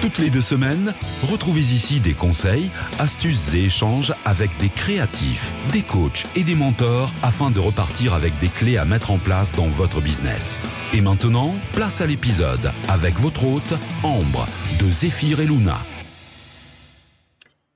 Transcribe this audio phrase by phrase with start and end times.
[0.00, 0.94] Toutes les deux semaines,
[1.30, 7.12] retrouvez ici des conseils, astuces et échanges avec des créatifs, des coachs et des mentors
[7.22, 10.64] afin de repartir avec des clés à mettre en place dans votre business.
[10.94, 14.48] Et maintenant, place à l'épisode avec votre hôte, Ambre,
[14.80, 15.76] de Zéphyr et Luna.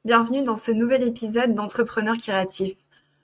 [0.07, 2.77] Bienvenue dans ce nouvel épisode d'Entrepreneurs créatifs.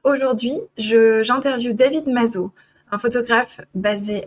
[0.05, 2.53] Aujourd'hui, j'interviewe David Mazot,
[2.91, 4.27] un photographe basé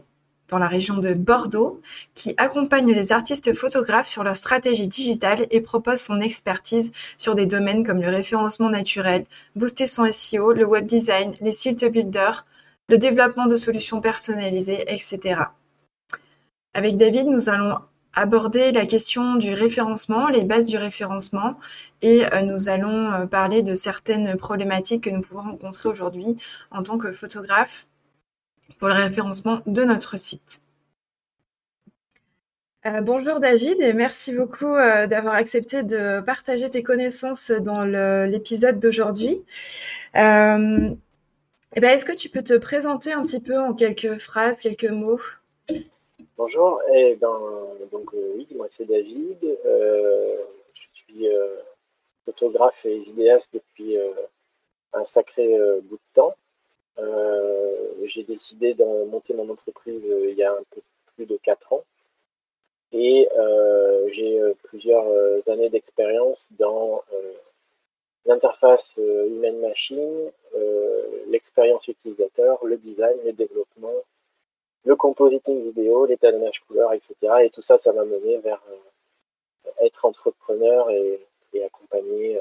[0.60, 1.82] la région de Bordeaux,
[2.14, 7.46] qui accompagne les artistes photographes sur leur stratégie digitale et propose son expertise sur des
[7.46, 9.26] domaines comme le référencement naturel,
[9.56, 12.46] booster son SEO, le web design, les sites builders,
[12.90, 15.42] le développement de solutions personnalisées, etc.
[16.74, 17.78] Avec David, nous allons
[18.14, 21.58] aborder la question du référencement, les bases du référencement,
[22.02, 26.38] et euh, nous allons euh, parler de certaines problématiques que nous pouvons rencontrer aujourd'hui
[26.72, 27.88] en tant que photographe
[28.78, 30.62] pour le référencement de notre site.
[32.86, 37.86] Euh, bonjour David et merci beaucoup euh, d'avoir accepté de partager tes connaissances dans
[38.26, 39.42] l'épisode d'aujourd'hui.
[40.18, 40.90] Euh,
[41.76, 44.90] eh ben, Est-ce que tu peux te présenter un petit peu en quelques phrases, quelques
[44.90, 45.22] mots?
[46.36, 47.40] Bonjour, eh ben,
[47.94, 49.38] donc oui, moi c'est David.
[49.42, 51.28] je suis
[52.26, 53.96] photographe et vidéaste depuis
[54.92, 56.36] un sacré bout de temps.
[57.00, 60.82] Euh, j'ai décidé de monter mon entreprise euh, il y a un peu
[61.16, 61.84] plus de 4 ans.
[62.92, 65.08] Et euh, j'ai plusieurs
[65.50, 67.02] années d'expérience dans
[68.26, 70.32] l'interface humaine-machine,
[71.28, 73.96] l'expérience utilisateur, le design, le développement,
[74.86, 77.16] le compositing vidéo, l'étalonnage couleur, etc.
[77.44, 78.62] Et tout ça, ça m'a mené vers
[79.82, 81.20] être entrepreneur et,
[81.66, 82.40] accompagner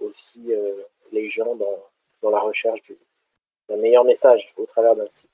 [0.00, 0.52] aussi
[1.12, 1.78] les gens dans,
[2.22, 2.96] dans la recherche du,
[3.68, 5.30] d'un meilleur message au travers d'un site.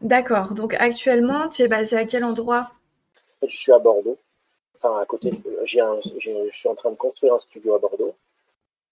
[0.00, 0.54] D'accord.
[0.54, 2.70] Donc actuellement, tu es basé à quel endroit?
[3.42, 4.18] Je suis à Bordeaux.
[4.76, 5.32] Enfin, à côté.
[5.64, 8.14] J'ai un, je suis en train de construire un studio à Bordeaux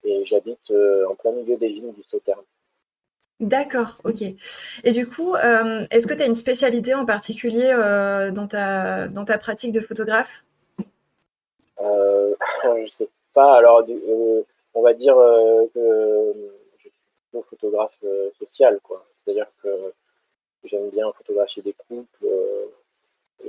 [0.05, 2.43] et j'habite euh, en plein milieu des vignes du Sauternes.
[3.41, 4.23] D'accord, ok.
[4.85, 9.09] Et du coup, euh, est-ce que tu as une spécialité en particulier euh, dans, ta,
[9.09, 10.45] dans ta pratique de photographe?
[11.79, 13.57] Je ne sais pas.
[13.57, 13.85] Alors,
[14.75, 16.33] on va dire euh, que
[16.79, 16.93] je suis
[17.31, 19.05] plutôt photographe euh, social, quoi.
[19.25, 19.93] C'est-à-dire que
[20.65, 22.25] j'aime bien photographier des couples.
[22.25, 22.67] Euh,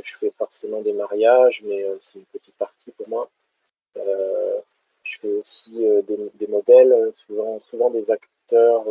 [0.01, 3.29] je fais forcément des mariages, mais c'est une petite partie pour moi.
[5.03, 5.71] je fais aussi
[6.07, 8.85] des, modèles, souvent, des acteurs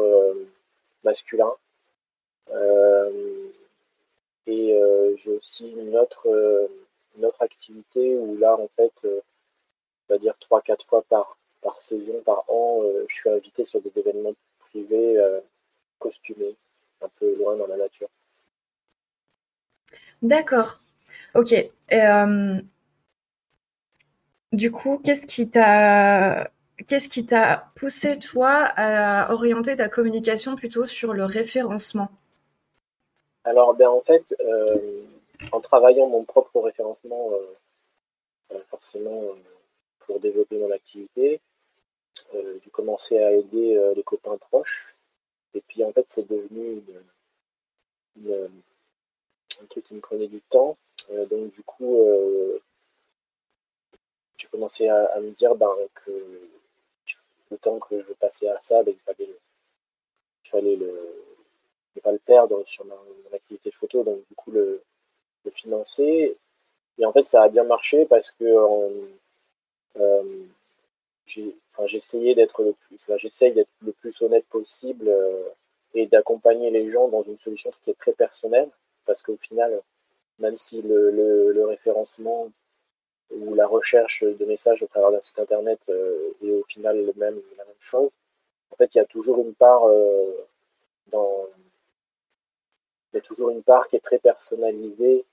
[1.03, 1.55] masculins.
[4.47, 4.79] et
[5.17, 6.29] j'ai aussi une autre,
[7.17, 9.21] une autre activité où là, en fait, on
[10.09, 11.37] va dire 3-4 fois par,
[11.73, 15.41] par saison, par an, euh, je suis invité sur des événements privés euh,
[15.99, 16.55] costumés,
[17.01, 18.09] un peu loin dans la nature.
[20.21, 20.81] D'accord.
[21.35, 21.55] Ok.
[21.93, 22.61] Euh,
[24.53, 26.51] du coup, qu'est-ce qui t'a
[26.89, 32.11] qu'est-ce qui t'a poussé toi à orienter ta communication plutôt sur le référencement?
[33.45, 34.35] Alors, ben en fait,
[35.53, 37.31] en travaillant mon propre référencement,
[38.69, 39.23] forcément
[40.01, 41.41] pour développer mon activité,
[42.33, 44.95] j'ai commencé à aider euh, les copains proches.
[45.55, 46.83] Et puis en fait, c'est devenu
[48.27, 50.77] un truc qui me prenait du temps.
[51.11, 52.07] Euh, donc du coup,
[54.37, 56.11] j'ai commencé à, me dire ben, que
[57.51, 59.37] le temps que je passais à ça, ben, il fallait,
[60.45, 61.25] il fallait le,
[61.97, 62.97] ne pas le perdre sur mon,
[63.33, 64.83] activité photo, donc du coup le,
[65.55, 66.37] financer.
[66.99, 68.45] Et en fait, ça a bien marché parce que
[71.27, 75.49] j'ai enfin, j'essayais d'être le plus, enfin, j'essaye d'être le plus honnête possible euh,
[75.95, 78.69] et d'accompagner les gens dans une solution qui est très personnelle,
[79.07, 79.81] parce qu'au final,
[80.39, 82.51] même si le, référencement
[83.31, 87.13] ou la recherche de messages au travers d'un site internet euh, est au final le
[87.17, 88.11] même, la même chose,
[88.71, 90.47] en fait, il y a toujours une part euh,
[91.09, 91.47] dans,
[93.13, 95.25] il y a toujours une part qui est très personnalisée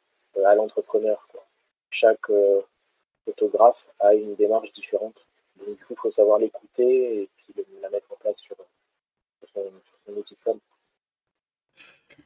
[0.45, 1.27] à l'entrepreneur.
[1.89, 2.31] Chaque
[3.25, 5.25] photographe a une démarche différente
[5.67, 8.55] du coup, il faut savoir l'écouter et puis la mettre en place sur,
[9.53, 9.61] son,
[10.15, 10.59] outil de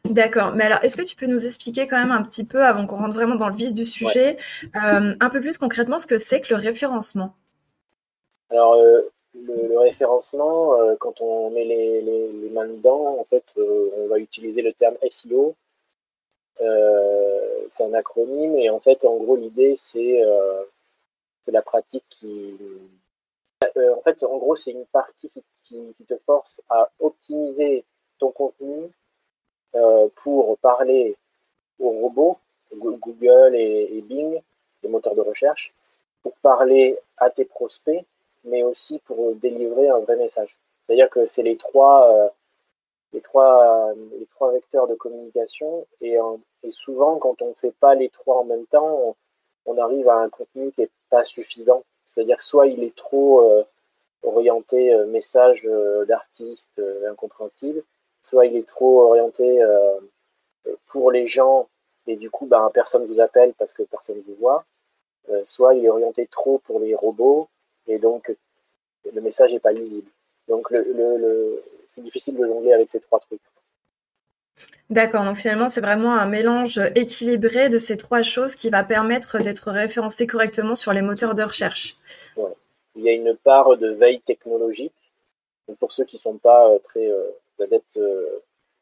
[0.06, 0.54] D'accord.
[0.56, 2.98] Mais alors, est-ce que tu peux nous expliquer quand même un petit peu, avant qu'on
[2.98, 4.38] rentre vraiment dans le vif du sujet,
[4.76, 7.34] euh, un peu plus concrètement ce que c'est que le référencement?
[8.50, 9.02] Alors, euh,
[9.34, 14.62] le, référencement, euh, quand on met les, les, mains dedans, en fait, on va utiliser
[14.62, 15.56] le terme SEO.
[16.60, 20.22] c'est un acronyme et en fait, en gros, l'idée, c'est
[21.48, 22.56] la pratique qui.
[23.76, 25.30] En fait, en gros, c'est une partie
[25.64, 27.84] qui, te force à optimiser
[28.20, 28.90] ton contenu
[30.16, 31.16] pour parler
[31.80, 32.38] aux robots,
[32.76, 34.42] Google et Bing,
[34.84, 35.74] les moteurs de recherche,
[36.22, 38.06] pour parler à tes prospects,
[38.46, 40.56] mais aussi pour délivrer un vrai message.
[40.86, 42.30] C'est-à-dire que c'est les trois, euh,
[44.52, 46.18] vecteurs de communication, et
[46.72, 49.16] souvent, quand on ne fait pas les trois en même temps,
[49.66, 51.84] on, arrive à un contenu qui n'est pas suffisant.
[52.14, 53.64] C'est-à-dire soit il est trop euh,
[54.24, 55.68] orienté euh, message
[56.08, 57.84] d'artiste incompréhensible,
[58.22, 59.62] soit il est trop orienté
[60.88, 61.68] pour les gens,
[62.08, 64.66] et du coup, ben, personne ne vous appelle parce que personne ne vous voit.
[65.30, 67.48] Euh, soit il est orienté trop pour les robots
[67.88, 68.36] et donc
[69.14, 70.10] le message n'est pas lisible.
[70.50, 70.74] Donc
[71.88, 73.42] c'est difficile de jongler avec ces trois trucs.
[74.90, 79.40] D'accord, donc finalement c'est vraiment un mélange équilibré de ces trois choses qui va permettre
[79.40, 81.96] d'être référencé correctement sur les moteurs de recherche.
[82.96, 84.94] Il y a une part de veille technologique.
[85.80, 88.00] pour ceux qui ne sont pas euh, très euh, adeptes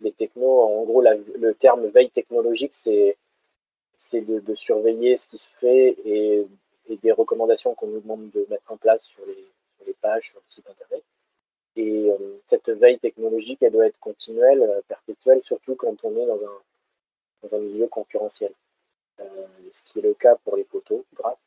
[0.01, 3.15] des technos, en gros le terme veille technologique c'est
[4.13, 6.45] de, surveiller ce qui se fait et,
[7.03, 10.69] des recommandations qu'on nous demande de mettre en place sur les, pages, sur le site
[10.69, 11.03] internet.
[11.81, 16.27] Et euh, cette veille technologique, elle doit être continuelle, euh, perpétuelle, surtout quand on est
[16.27, 16.39] dans
[17.51, 18.51] un, milieu concurrentiel.
[19.19, 19.23] Euh,
[19.71, 21.37] ce qui est le cas pour les photos, grave.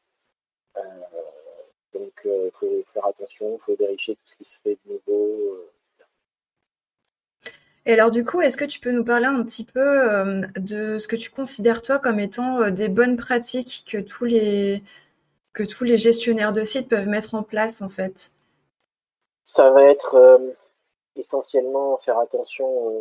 [1.92, 5.70] donc, il faut faire attention, il faut vérifier tout ce qui se fait de nouveau
[7.86, 11.06] et alors du coup, est-ce que tu peux nous parler un petit peu de ce
[11.06, 14.82] que tu considères toi comme étant des bonnes pratiques que tous les
[15.52, 18.34] que tous les gestionnaires de sites peuvent mettre en place en fait?
[19.44, 20.52] Ça va être euh,
[21.16, 22.92] essentiellement faire attention,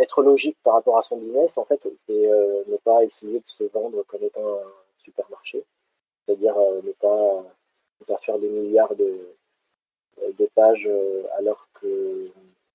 [0.00, 2.28] être logique par rapport à son business en fait, et
[2.66, 5.64] ne pas essayer de se vendre comme étant un supermarché,
[6.24, 7.44] c'est-à-dire ne pas,
[8.00, 9.34] ne, pas, faire des milliards de,
[10.38, 10.90] de pages
[11.36, 12.30] alors que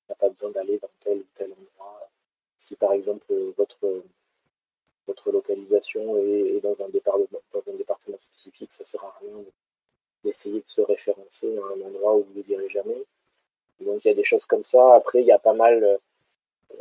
[0.09, 2.09] n'a pas besoin d'aller dans tel ou tel endroit.
[2.57, 4.03] Si par exemple votre,
[5.07, 9.43] votre localisation est, dans, un département, dans un département spécifique, ça sert à rien
[10.23, 13.03] d'essayer de se référencer à un endroit où vous ne direz jamais.
[13.81, 14.95] Donc il y a des choses comme ça.
[14.95, 15.99] Après, il y a pas mal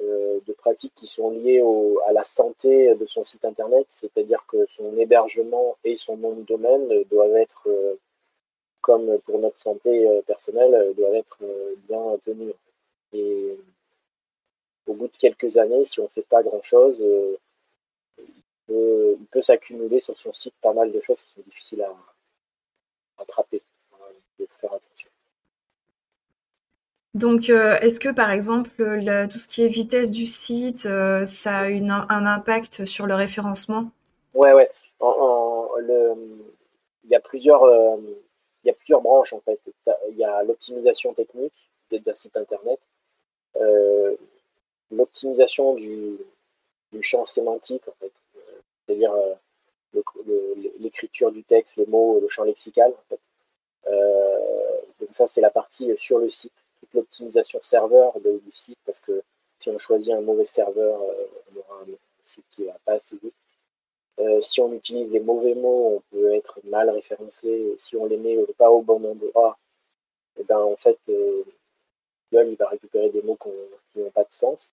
[0.01, 1.63] euh, de pratiques qui sont liées
[2.07, 6.43] à la santé de son site internet, c'est-à-dire que son hébergement et son nom de
[6.43, 7.95] domaine doivent être, euh,
[8.81, 11.39] comme pour notre santé euh, personnelle, doivent être
[11.89, 12.55] bien tenus.
[13.13, 13.57] Et
[14.87, 16.97] au bout de quelques années, si on ne fait pas grand-chose,
[18.19, 21.95] il peut, s'accumuler sur son site pas mal de choses qui sont difficiles à
[23.23, 23.63] attraper.
[24.39, 25.09] Il faut faire attention.
[27.15, 28.71] Donc, euh, est-ce que par exemple,
[29.31, 33.91] tout ce qui est vitesse du site, euh, ça a un impact sur le référencement?
[34.35, 34.71] Ouais, ouais.
[35.01, 37.63] il, y a plusieurs,
[38.65, 39.61] il y a plusieurs branches en fait.
[40.11, 42.81] Il y a l'optimisation technique d'un site internet
[43.57, 44.17] euh,
[44.91, 46.19] l'optimisation du,
[47.01, 49.35] champ sémantique, en fait, euh, c'est-à-dire euh,
[50.79, 52.93] l'écriture du texte, les mots, le champ lexical.
[53.09, 53.19] Fait.
[55.01, 59.23] donc ça, c'est la partie sur le site, toute l'optimisation serveur du site, parce que
[59.59, 61.95] si on choisit un mauvais serveur, on aura un
[62.25, 63.35] site qui va pas assez vite.
[64.43, 67.75] si on utilise des mauvais mots, on peut être mal référencé.
[67.79, 69.59] Si on les met pas au bon endroit,
[70.37, 70.99] et eh ben en fait,
[72.41, 74.73] il va récupérer des mots qui n'ont pas de sens.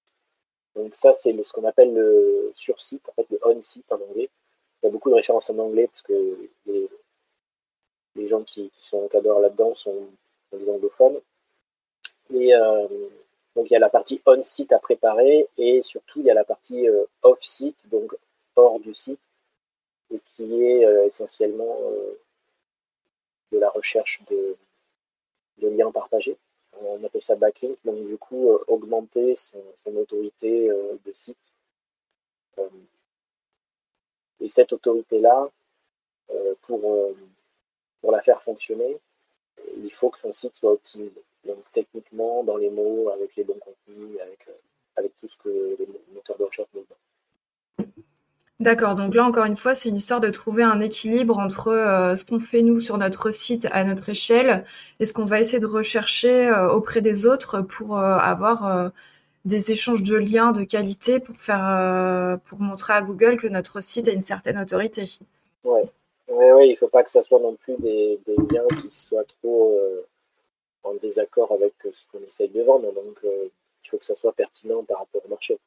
[0.75, 4.29] Donc ça, c'est ce qu'on appelle le sur-site, en fait le on-site en anglais.
[4.81, 9.39] Il y a beaucoup de références en anglais parce que les, gens qui, sont encadreurs
[9.39, 10.07] là-dedans sont,
[10.51, 11.19] des anglophones.
[12.33, 12.87] Et euh,
[13.55, 16.43] donc il y a la partie on-site à préparer et surtout il y a la
[16.43, 18.15] partie euh, off-site, donc
[18.55, 19.21] hors du site,
[20.13, 21.79] et qui est euh, essentiellement
[23.51, 24.57] de la recherche de
[25.61, 26.37] liens partagés
[26.81, 29.61] on appelle ça backlink, donc du coup augmenter son,
[29.95, 31.37] autorité de site.
[34.41, 35.49] Euh, et cette autorité-là,
[36.61, 36.81] pour,
[38.01, 38.97] pour la faire fonctionner,
[39.83, 41.23] il faut que son site soit optimisé.
[41.45, 44.47] Donc techniquement, dans les mots, avec les bons contenus, avec,
[44.95, 46.85] avec tout ce que les moteurs de recherche nous
[48.59, 52.17] D'accord, donc là encore une fois, c'est une histoire de trouver un équilibre entre euh,
[52.17, 54.65] ce qu'on fait nous sur notre site à notre échelle
[54.99, 58.91] et ce qu'on va essayer de rechercher euh, auprès des autres pour euh, avoir
[59.45, 64.07] des échanges de liens de qualité pour faire pour montrer à Google que notre site
[64.07, 65.05] a une certaine autorité.
[65.63, 65.83] Ouais,
[66.27, 69.23] ouais, ouais il ne faut pas que ça soit non plus des, liens qui soient
[69.23, 69.79] trop
[70.83, 72.91] en désaccord avec ce qu'on essaye de vendre.
[72.93, 75.57] Donc il faut que ça soit pertinent par rapport au marché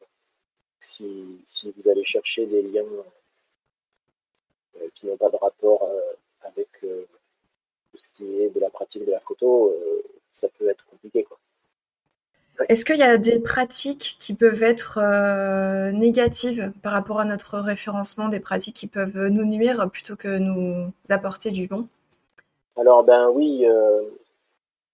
[0.80, 2.84] si, vous allez chercher des liens
[4.94, 5.88] qui n'ont pas de rapport
[6.42, 9.72] avec tout ce qui est de la pratique de la photo,
[10.32, 11.24] ça peut être compliqué.
[11.24, 11.38] Quoi.
[12.68, 15.00] Est-ce qu'il y a des pratiques qui peuvent être
[15.92, 20.92] négatives par rapport à notre référencement, des pratiques qui peuvent nous nuire plutôt que nous
[21.08, 21.88] apporter du bon?
[22.76, 23.66] Alors ben oui,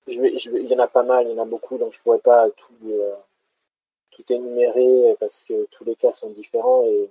[0.09, 2.19] il y en a pas mal, il y en a beaucoup, donc je ne pourrais
[2.19, 3.15] pas tout, euh,
[4.11, 7.09] tout énumérer parce que tous les cas sont différents et,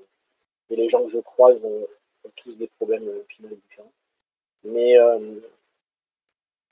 [0.70, 1.88] les gens que je croise ont,
[2.36, 3.92] tous des problèmes différents.
[4.66, 5.40] Mais euh,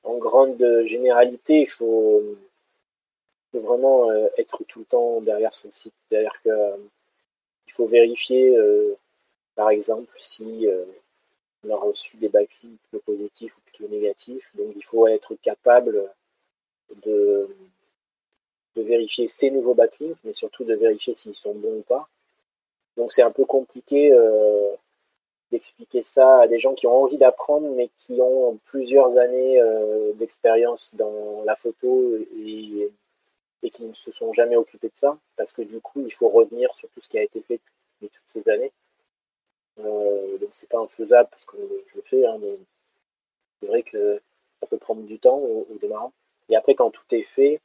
[0.04, 2.22] en grande généralité, il faut,
[3.60, 5.94] vraiment euh, être tout le temps derrière son site.
[6.10, 8.58] C'est-à-dire qu'il faut vérifier,
[9.56, 10.68] par exemple, si
[11.64, 14.50] on a reçu des backlinks plutôt positifs ou plutôt négatifs.
[14.56, 16.12] Donc il faut être capable
[17.06, 17.50] de,
[18.76, 22.08] de vérifier ces nouveaux backlinks, mais surtout de vérifier s'ils sont bons ou pas.
[22.98, 24.72] Donc c'est un peu compliqué euh,
[25.52, 30.14] d'expliquer ça à des gens qui ont envie d'apprendre, mais qui ont plusieurs années euh,
[30.14, 32.90] d'expérience dans la photo et,
[33.64, 36.30] et, qui ne se sont jamais occupés de ça, parce que du coup, il faut
[36.30, 37.60] revenir sur tout ce qui a été fait
[38.02, 38.72] depuis toutes ces années.
[39.80, 41.58] Euh, donc c'est pas infaisable parce que
[41.88, 42.58] je le fais, hein, mais
[43.60, 44.22] c'est vrai que
[44.62, 46.14] ça peut prendre du temps au, au démarrant.
[46.50, 47.60] Et après, quand tout est fait,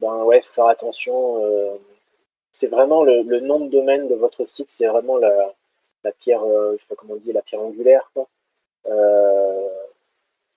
[0.00, 1.44] ben ouais, faire attention.
[1.44, 1.76] Euh,
[2.52, 5.54] c'est vraiment le, nom de domaine de votre site, c'est vraiment la,
[6.20, 8.10] pierre, euh, comment la pierre angulaire.
[8.86, 9.68] Euh,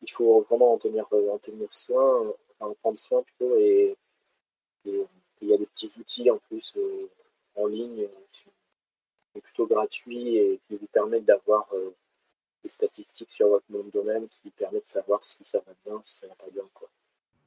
[0.01, 3.55] il faut vraiment en tenir, en tenir soin, en prendre soin plutôt.
[3.57, 3.95] Et,
[4.85, 6.75] il y a des petits outils en plus
[7.55, 8.43] en ligne qui
[9.33, 11.69] sont plutôt gratuits et qui vous permettent d'avoir
[12.63, 16.01] des statistiques sur votre nom de domaine qui permettent de savoir si ça va bien,
[16.05, 16.63] si ça va pas bien.
[16.73, 16.89] Quoi.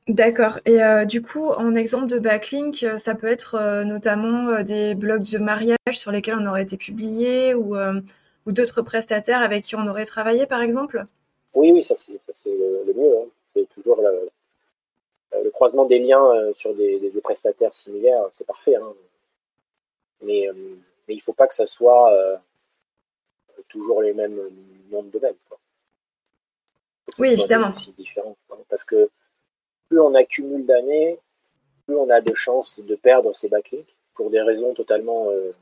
[0.08, 0.60] D'accord.
[0.66, 4.94] Et euh, du coup, en exemple de backlink, euh, ça peut être euh, notamment des
[4.94, 9.74] blogs de mariage sur lesquels on aurait été publié ou, ou d'autres prestataires avec qui
[9.74, 11.06] on aurait travaillé, par exemple?
[11.54, 12.12] Oui, oui, ça c'est
[12.46, 13.18] le mieux.
[13.18, 13.26] Hein.
[13.54, 14.00] C'est toujours
[15.42, 18.76] le, croisement des liens sur des, prestataires similaires, c'est parfait.
[18.76, 18.92] Hein.
[20.22, 20.46] Mais,
[21.06, 22.12] mais, il ne faut pas que ça soit
[23.68, 24.40] toujours les mêmes
[24.90, 25.34] noms de domaine.
[27.18, 27.70] Oui, évidemment.
[27.96, 28.36] Différent.
[28.68, 29.10] Parce que
[29.88, 31.18] plus on accumule d'années,
[31.86, 35.52] plus on a de chances de perdre ses backlinks pour des raisons totalement euh,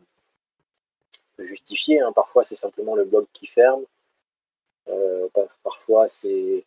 [1.38, 2.00] justifiées.
[2.00, 2.12] Hein.
[2.12, 3.84] Parfois, c'est simplement le blog qui ferme.
[4.88, 5.28] Euh,
[5.62, 6.64] parfois, c'est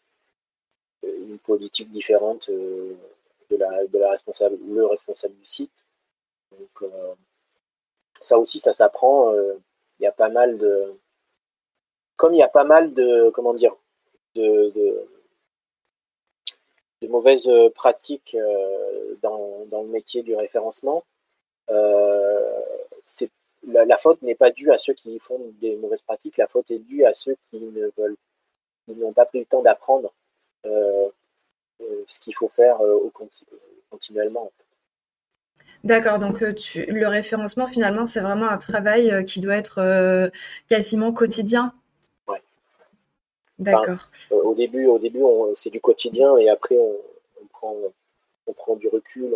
[1.04, 2.96] une politique différente euh,
[3.50, 5.86] de, la, de la responsable, le responsable du site.
[6.51, 6.92] Donc,
[8.20, 9.34] ça aussi, ça s'apprend.
[9.34, 10.94] Il y a pas mal de.
[12.16, 13.30] Comme il y a pas mal de.
[13.32, 13.75] Comment dire
[14.34, 14.72] de
[17.01, 21.04] de mauvaises euh, pratiques euh, dans, dans, le métier du référencement,
[21.70, 22.62] euh,
[23.68, 26.80] la, faute n'est pas due à ceux qui font des mauvaises pratiques, la faute est
[26.80, 28.16] due à ceux qui ne veulent,
[28.88, 30.13] n'ont pas pris le temps d'apprendre
[30.63, 33.11] ce qu'il faut faire au
[33.89, 34.51] continuellement.
[35.83, 40.31] D'accord, donc le référencement finalement c'est vraiment un travail qui doit être
[40.67, 41.73] quasiment quotidien?
[43.59, 44.09] D'accord.
[44.31, 45.23] Euh, au début, au début
[45.55, 47.75] c'est du quotidien et après, on, prend,
[48.45, 49.33] on prend du recul.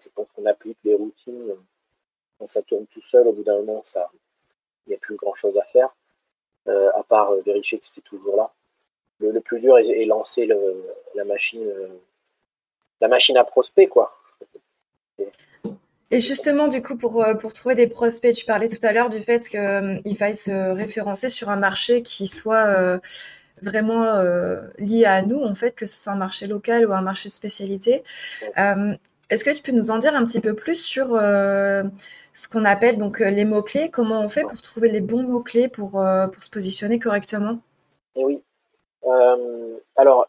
[0.00, 1.54] je pense qu'on applique les routines.
[2.38, 4.10] Quand ça tourne tout seul, au bout d'un moment, ça,
[4.86, 5.88] il n'y a plus grand chose à faire,
[6.68, 8.52] euh, à part euh, vérifier que c'était toujours là.
[9.20, 10.48] Le, plus dur est, lancer
[11.14, 11.66] la machine,
[13.00, 14.18] la machine à prospect, quoi.
[16.10, 19.20] Et justement, du coup, pour, pour trouver des prospects, tu parlais tout à l'heure du
[19.20, 23.00] fait qu'il faille se référencer sur un marché qui soit
[23.62, 27.00] vraiment euh, lié à nous, en fait, que ce soit un marché local ou un
[27.00, 28.02] marché de spécialité.
[28.58, 28.94] Euh,
[29.30, 31.82] est-ce que tu peux nous en dire un petit peu plus sur euh,
[32.32, 33.90] ce qu'on appelle donc les mots-clés?
[33.90, 35.90] Comment on fait pour trouver les bons mots-clés pour,
[36.32, 37.58] pour se positionner correctement?
[38.14, 38.42] Eh Oui.
[39.96, 40.28] Alors,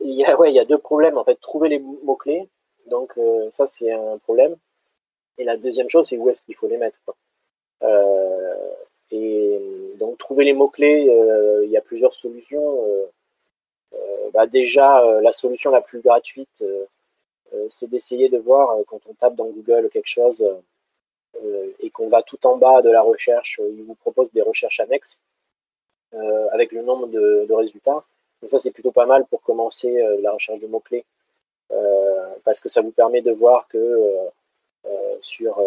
[0.00, 1.40] il y, a, ouais, y a deux problèmes, en fait.
[1.40, 2.48] Trouver les mots-clés,
[2.86, 3.18] donc
[3.50, 4.56] ça, c'est un problème.
[5.38, 6.98] Et la deuxième chose, c'est où est-ce qu'il faut les mettre.
[9.10, 9.62] et
[10.02, 12.84] donc trouver les mots-clés, euh, il y a plusieurs solutions.
[12.86, 13.06] Euh,
[13.94, 16.64] euh, bah, déjà, la solution la plus gratuite,
[17.68, 20.42] c'est d'essayer de voir quand on tape dans Google quelque chose
[21.80, 25.20] et qu'on va tout en bas de la recherche, il vous propose des recherches annexes
[26.52, 28.04] avec le nombre de, résultats.
[28.40, 31.04] Donc ça, c'est plutôt pas mal pour commencer la recherche de mots-clés
[32.44, 33.98] parce que ça vous permet de voir que
[35.20, 35.60] sur,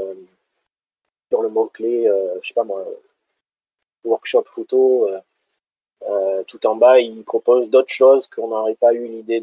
[1.30, 2.12] sur le mot-clé,
[2.42, 2.86] je sais pas moi,
[4.06, 5.20] workshop photo, euh,
[6.08, 9.42] euh, tout en bas, il propose d'autres choses qu'on n'aurait pas eu l'idée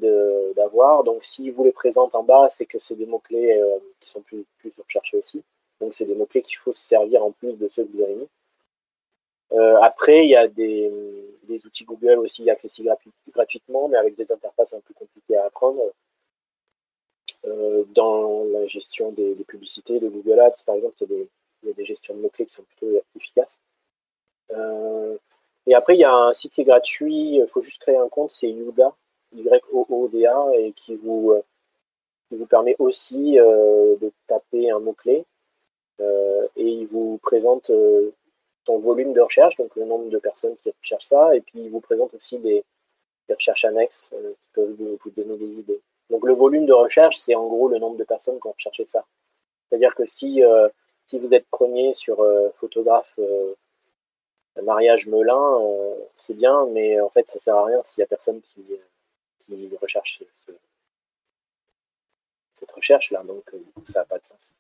[0.57, 1.03] d'avoir.
[1.05, 4.21] Donc, s'il vous les présente en bas, c'est que c'est des mots-clés euh, qui sont
[4.21, 5.43] plus, plus recherchés aussi.
[5.81, 8.15] Donc c'est des mots-clés qu'il faut se servir en plus de ceux que vous avez
[8.15, 8.29] mis.
[9.83, 10.91] Après, il y a des,
[11.67, 12.95] outils Google aussi accessibles
[13.31, 15.83] gratuitement, mais avec des interfaces un peu compliquées à apprendre.
[17.95, 21.15] dans la gestion des, publicités de Google Ads, par exemple, il y
[21.71, 23.59] a des, il gestions de mots-clés qui sont plutôt efficaces.
[24.51, 25.17] Euh,
[25.67, 28.09] et après, il y a un site qui est gratuit, il faut juste créer un
[28.09, 28.95] compte, c'est Youda,
[29.35, 31.43] Y-O-O-D-A, et qui vous, euh,
[32.29, 35.25] qui vous permet aussi euh, de taper un mot-clé.
[36.57, 37.71] et il vous présente
[38.67, 41.71] son volume de recherche, donc le nombre de personnes qui recherchent ça, et puis il
[41.71, 42.65] vous présente aussi des,
[43.31, 45.81] recherches annexes qui peuvent vous, donner des idées.
[46.11, 48.85] Donc le volume de recherche, c'est en gros le nombre de personnes qui ont recherché
[48.85, 49.07] ça.
[49.71, 50.43] C'est-à-dire que si
[51.07, 53.55] si vous êtes premier sur euh, photographe euh,
[54.63, 58.07] mariage Melun, euh, c'est bien, mais en fait, ça sert à rien s'il n'y a
[58.07, 58.65] personne qui,
[59.81, 60.23] recherche
[62.55, 63.23] cette recherche-là.
[63.25, 63.45] Donc,
[63.85, 64.53] ça n'a pas de sens.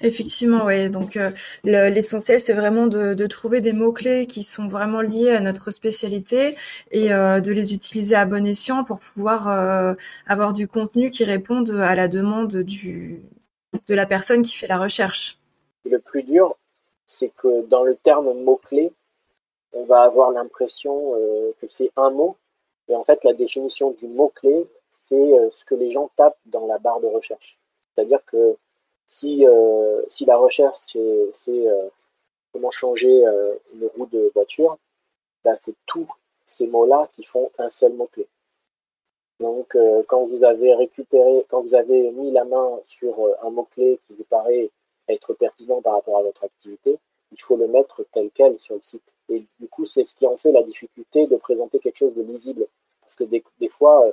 [0.00, 0.88] Effectivement, oui.
[0.90, 1.18] Donc,
[1.64, 6.56] l'essentiel, c'est vraiment de, trouver des mots-clés qui sont vraiment liés à notre spécialité
[6.92, 9.96] et de les utiliser à bon escient pour pouvoir
[10.26, 13.22] avoir du contenu qui réponde à la demande du,
[13.86, 15.38] de la personne qui fait la recherche.
[15.84, 16.56] Le plus dur,
[17.06, 18.92] c'est que dans le terme mot-clé,
[19.72, 22.36] on va avoir l'impression euh, que c'est un mot.
[22.88, 26.66] Et en fait, la définition du mot-clé, c'est euh, ce que les gens tapent dans
[26.66, 27.58] la barre de recherche.
[27.94, 28.56] C'est-à-dire que
[29.06, 30.96] si, euh, si la recherche,
[31.34, 31.66] c'est
[32.52, 33.24] comment changer
[33.74, 34.78] une roue de voiture,
[35.44, 36.08] bah, c'est tous
[36.46, 38.26] ces mots-là qui font un seul mot-clé.
[39.40, 43.50] Donc, euh, quand vous avez récupéré, quand vous avez mis la main sur euh, un
[43.50, 44.70] mot-clé qui vous paraît
[45.08, 46.96] être pertinent par rapport à votre activité,
[47.32, 49.14] il faut le mettre tel quel sur le site.
[49.28, 52.22] Et du coup, c'est ce qui en fait la difficulté de présenter quelque chose de
[52.22, 52.66] lisible.
[53.00, 54.12] Parce que des, fois, euh,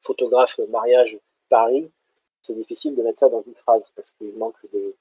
[0.00, 1.18] photographe mariage
[1.50, 1.90] Paris,
[2.48, 4.94] c'est difficile de mettre ça dans une phrase parce qu'il manque des,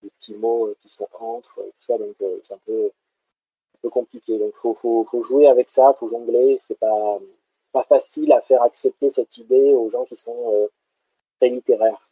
[0.00, 1.98] petits mots qui sont entre, tout ça.
[1.98, 2.90] Donc, c'est un peu
[3.82, 4.38] peu compliqué.
[4.38, 6.58] Donc faut, faut, faut jouer avec ça, faut jongler.
[6.62, 7.18] C'est pas
[7.72, 10.68] pas facile à faire accepter cette idée aux gens qui sont euh,
[11.38, 12.08] très littéraires.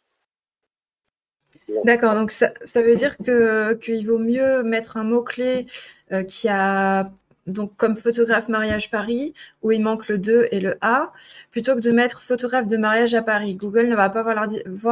[1.83, 5.65] D'accord, donc ça, ça, veut dire que qu'il vaut mieux mettre un mot-clé
[6.11, 7.09] euh, qui a
[7.47, 9.33] donc comme photographe mariage Paris,
[9.63, 11.11] où il manque le 2 et le A,
[11.51, 13.55] plutôt que de mettre photographe de mariage à Paris.
[13.55, 14.35] Google ne va pas voir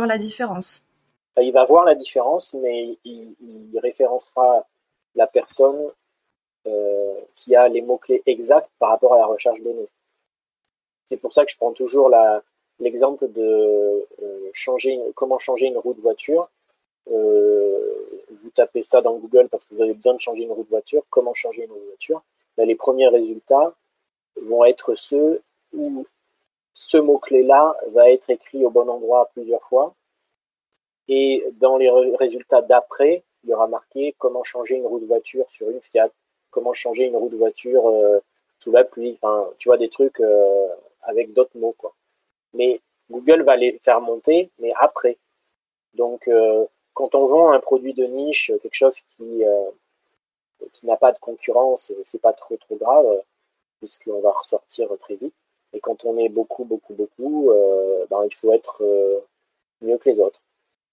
[0.07, 0.87] la, différence.
[1.39, 4.65] Il va voir la différence, mais il, il référencera
[5.15, 5.91] la personne
[6.67, 9.87] euh, qui a les mots-clés exacts par rapport à la recherche donnée.
[11.05, 12.11] C'est pour ça que je prends toujours
[12.79, 13.41] l'exemple de
[14.23, 16.49] euh, changer, comment changer une roue de voiture.
[17.11, 20.63] Euh, vous tapez ça dans Google parce que vous avez besoin de changer une roue
[20.63, 21.03] de voiture.
[21.11, 22.23] Comment changer une roue de voiture?
[22.57, 23.73] Ben, Les premiers résultats
[24.41, 25.41] vont être ceux
[25.73, 26.05] où
[26.73, 29.95] ce mot-clé-là va être écrit au bon endroit plusieurs fois.
[31.07, 35.45] Et dans les résultats d'après, il y aura marqué comment changer une roue de voiture
[35.49, 36.09] sur une Fiat,
[36.49, 38.19] comment changer une roue de voiture euh,
[38.59, 39.17] sous la pluie.
[39.21, 40.67] Enfin, tu vois, des trucs euh,
[41.03, 41.75] avec d'autres mots.
[42.53, 45.17] Mais Google va les faire monter, mais après.
[45.93, 49.43] Donc, euh, quand on vend un produit de niche, quelque chose qui,
[50.73, 53.05] qui n'a pas de concurrence, c'est pas trop trop grave,
[53.79, 55.33] puisqu'on va ressortir très vite.
[55.73, 57.51] Et quand on est beaucoup, beaucoup, beaucoup,
[58.09, 58.83] ben, il faut être
[59.81, 60.41] mieux que les autres.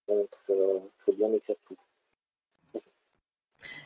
[0.08, 1.76] Donc, il faut bien écrire tout.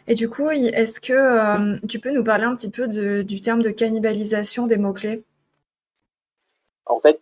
[0.09, 3.63] Et du coup, est-ce que euh, tu peux nous parler un petit peu du terme
[3.63, 5.25] de cannibalisation des mots-clés?
[6.85, 7.21] En fait,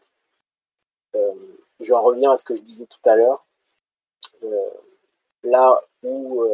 [1.17, 1.33] euh,
[1.81, 3.47] je reviens à ce que je disais tout à l'heure.
[4.43, 4.69] Euh,
[5.45, 6.47] là où,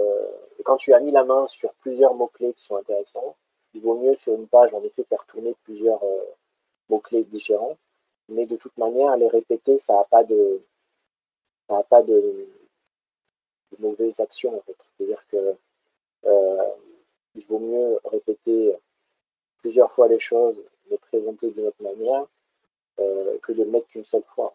[0.64, 3.36] quand tu as mis la main sur plusieurs mots-clés qui sont intéressants,
[3.74, 6.00] il vaut mieux sur une page, en effet, faire tourner plusieurs
[6.88, 7.76] mots-clés différents.
[8.28, 10.62] Mais de toute manière, les répéter, ça n'a pas de,
[11.68, 12.48] ça pas de,
[13.78, 14.76] mauvaises actions, en fait.
[14.96, 15.54] C'est-à-dire que
[16.26, 16.70] euh,
[17.34, 18.74] il vaut mieux répéter
[19.58, 20.60] plusieurs fois les choses,
[20.90, 22.26] les présenter d'une autre manière,
[22.98, 24.54] euh, que de le mettre qu'une seule fois.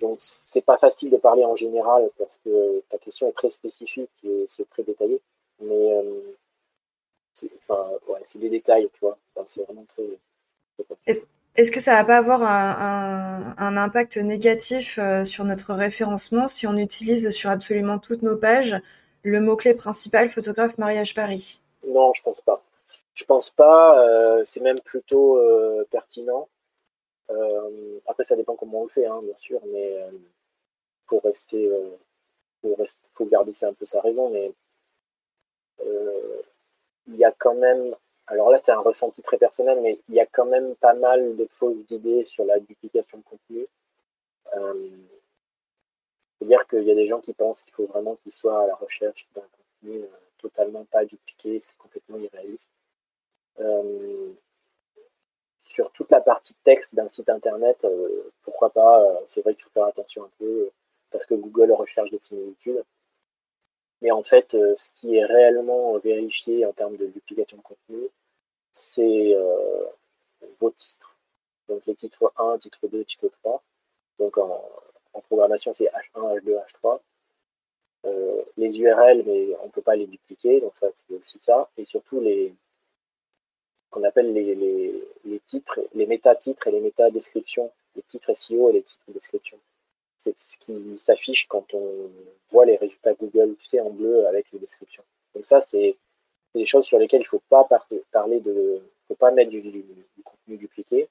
[0.00, 4.10] Donc, c'est pas facile de parler en général parce que ta question est très spécifique
[4.24, 5.20] et c'est très détaillé.
[5.60, 6.20] Mais euh,
[8.24, 9.16] c'est des détails, tu vois.
[9.46, 10.04] c'est vraiment très.
[11.56, 16.76] Est-ce que ça va pas avoir un, un impact négatif sur notre référencement si on
[16.76, 18.80] utilise sur absolument toutes nos pages
[19.22, 21.60] le mot-clé principal photographe mariage Paris?
[21.86, 22.62] Non, je pense pas.
[23.14, 24.02] Je pense pas.
[24.02, 26.48] Euh, c'est même plutôt euh, pertinent.
[27.30, 30.04] Euh, après, ça dépend comment on le fait, hein, bien sûr, mais
[31.06, 31.70] pour rester,
[32.62, 32.76] faut,
[33.14, 34.30] faut garder ça un peu sa raison.
[34.30, 34.52] Mais
[37.06, 37.94] il y a quand même.
[38.26, 41.36] Alors là, c'est un ressenti très personnel, mais il y a quand même pas mal
[41.36, 43.66] de fausses idées sur la duplication de contenu.
[46.70, 49.28] qu'il y a des gens qui pensent qu'il faut vraiment qu'ils soient à la recherche
[49.34, 50.04] d'un contenu
[50.38, 52.70] totalement pas dupliqué, c'est complètement irréaliste.
[55.70, 57.78] Sur toute la partie texte d'un site internet,
[58.42, 60.70] pourquoi pas, c'est vrai qu'il faut faire attention un peu,
[61.10, 62.82] parce que Google recherche des similitudes.
[64.02, 68.08] Mais en fait, euh, ce qui est réellement vérifié en termes de duplication de contenu,
[68.72, 69.84] c'est euh,
[70.58, 71.16] vos titres.
[71.68, 73.62] Donc les titres 1, titre 2, titre 3.
[74.18, 74.62] Donc en,
[75.28, 77.00] programmation, c'est H1, H2, H3.
[78.56, 81.68] les URL, mais on ne peut pas les dupliquer, donc ça c'est aussi ça.
[81.76, 82.52] Et surtout les
[83.90, 88.74] qu'on appelle les, les, les, titres, les méta-titres et les méta-descriptions, les titres SEO et
[88.74, 89.58] les titres description
[90.20, 92.10] c'est ce qui s'affiche quand on
[92.50, 95.02] voit les résultats Google, tu sais, en bleu avec les descriptions.
[95.34, 95.96] Donc ça, c'est
[96.54, 97.66] des choses sur lesquelles il ne faut pas
[98.12, 99.62] parler de, faut pas mettre du,
[100.22, 101.08] contenu dupliqué.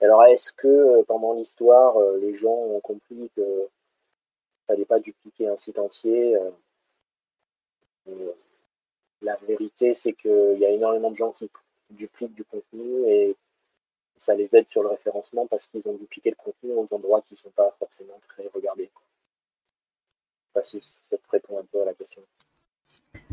[0.00, 3.66] Alors, est-ce que euh, pendant l'histoire, euh, les gens ont compris que ne
[4.66, 6.34] fallait pas dupliquer un site entier
[8.08, 8.32] euh,
[9.20, 11.50] La vérité, c'est qu'il y a énormément de gens qui
[11.90, 13.36] dupliquent du contenu et
[14.18, 17.34] ça les aide sur le référencement parce qu'ils ont dupliqué le contenu aux endroits qui
[17.34, 18.90] ne sont pas forcément très regardés.
[18.92, 22.22] Je sais pas si ça te répond un peu à la question.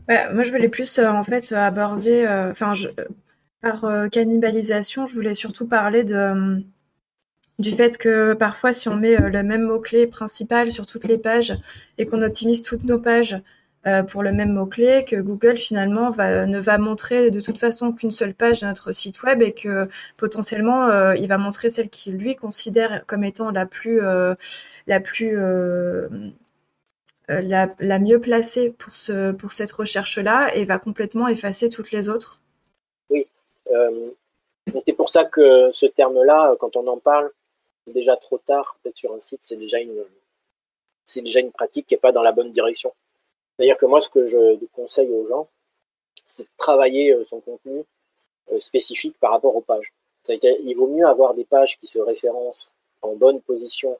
[0.08, 2.74] moi, je voulais plus euh, en fait aborder, euh, enfin,
[3.62, 6.04] par euh, cannibalisation, je voulais surtout parler
[7.58, 11.54] du fait que parfois, si on met le même mot-clé principal sur toutes les pages
[11.98, 13.42] et qu'on optimise toutes nos pages
[13.88, 17.94] euh, pour le même mot-clé, que Google finalement va, ne va montrer de toute façon
[17.94, 21.90] qu'une seule page de notre site web et que potentiellement euh, il va montrer celle
[21.90, 24.34] qu'il lui considère comme étant la plus, euh,
[24.88, 25.38] la plus
[27.28, 32.42] la, mieux placée pour, ce, pour cette recherche-là et va complètement effacer toutes les autres.
[33.12, 33.28] Oui,
[34.84, 37.30] c'est pour ça que ce terme-là, quand on en parle,
[37.88, 38.78] déjà trop tard.
[38.82, 40.04] Peut-être sur un site, c'est déjà une,
[41.06, 42.92] c'est déjà une pratique qui n'est pas dans la bonne direction.
[43.56, 45.48] C'est-à-dire que moi, ce que je conseille aux gens,
[46.28, 47.84] c'est de travailler euh, son contenu
[48.52, 49.94] euh, spécifique par rapport aux pages.
[50.28, 52.72] Il vaut mieux avoir des pages qui se référencent
[53.04, 53.98] en bonne position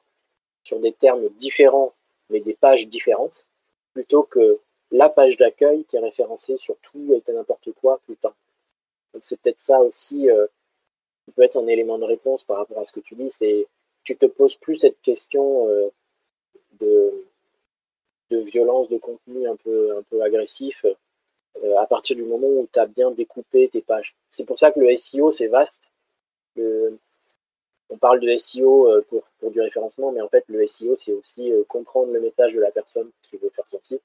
[0.64, 1.94] sur des termes différents,
[2.30, 3.46] mais des pages différentes,
[3.94, 4.58] plutôt que
[4.90, 8.34] la page d'accueil qui est référencée sur tout et n'importe quoi tout le temps.
[9.14, 10.46] Donc c'est peut-être ça aussi euh,
[11.24, 13.68] qui peut être un élément de réponse par rapport à ce que tu dis, c'est
[14.02, 15.68] tu te poses plus cette question
[16.80, 17.25] de
[18.30, 20.84] de violence de contenu un peu, un peu agressif
[21.64, 24.14] euh, à partir du moment où tu as bien découpé tes pages.
[24.30, 25.90] C'est pour ça que le SEO, c'est vaste.
[26.56, 31.12] on parle de SEO euh, pour, pour, du référencement, mais en fait, le SEO, c'est
[31.12, 34.02] aussi euh, comprendre le message de la personne qui veut faire son site.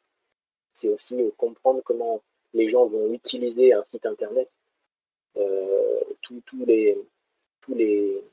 [0.73, 2.21] C'est aussi comprendre comment
[2.53, 4.49] les gens vont utiliser un site internet.
[6.21, 6.97] tous, les,
[7.61, 8.23] tous, les,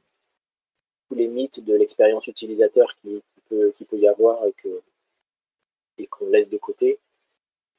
[1.09, 4.83] tous les mythes de l'expérience utilisateur qui, peut, qui peut y avoir et que,
[5.99, 6.99] et qu'on laisse de côté.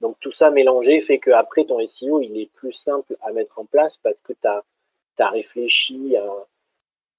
[0.02, 3.66] Donc tout ça mélangé fait qu'après ton SEO, il est plus simple à mettre en
[3.66, 6.48] place parce que tu as, réfléchi à,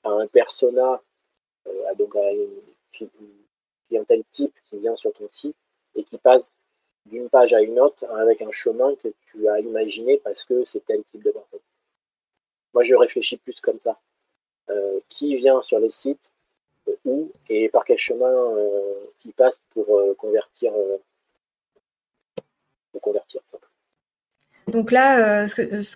[0.05, 1.03] un persona,
[1.67, 2.49] euh, donc à une,
[4.33, 5.57] type qui vient sur ton site
[5.95, 6.57] et qui passe
[7.07, 10.85] d'une page à une autre avec un chemin que tu as imaginé parce que c'est
[10.87, 11.61] tel type de personne.
[12.73, 13.99] Moi, je réfléchis plus comme ça.
[14.71, 16.31] Euh, qui vient sur les sites
[17.05, 20.97] où et par quel chemin euh, il passe pour euh, convertir, euh,
[22.93, 23.41] pour convertir.
[24.69, 25.47] Donc là,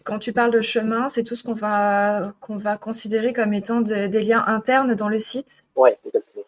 [0.02, 3.80] quand tu parles de chemin, c'est tout ce qu'on va, qu'on va considérer comme étant
[3.80, 5.64] des liens internes dans le site?
[5.76, 6.44] Oui, exactement.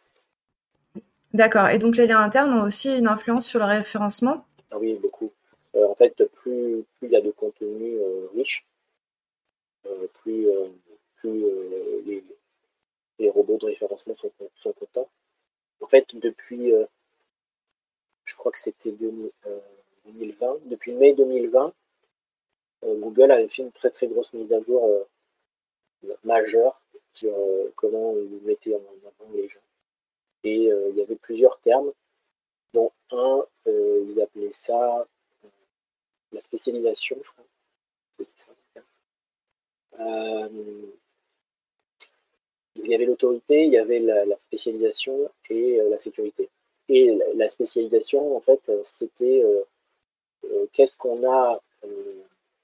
[1.35, 1.69] D'accord.
[1.69, 4.45] Et donc les liens internes ont aussi une influence sur le référencement?
[4.73, 5.31] Ah Oui, beaucoup.
[5.75, 7.97] en fait, plus, plus il y a de contenu
[8.35, 8.67] riche,
[10.23, 10.49] plus,
[11.19, 11.45] plus
[12.07, 12.25] les,
[13.19, 15.09] les robots de référencement sont, contents.
[15.81, 16.85] En fait, depuis, euh,
[18.25, 21.73] je crois que c'était 2020, euh, depuis mai 2020,
[22.85, 25.07] euh, Google avait fait une très très grosse mise à jour
[26.25, 26.81] majeure
[27.15, 27.35] sur
[27.75, 29.61] comment ils mettaient en avant les gens.
[30.45, 31.91] Et il y avait plusieurs termes,
[32.75, 35.07] dont un, ils appelaient ça
[36.33, 37.45] la spécialisation, je crois.
[42.85, 46.49] Il y avait l'autorité, il y avait la, spécialisation et euh, la sécurité.
[46.89, 51.61] Et la, spécialisation, en fait, euh, c'était euh, qu'est-ce qu'on a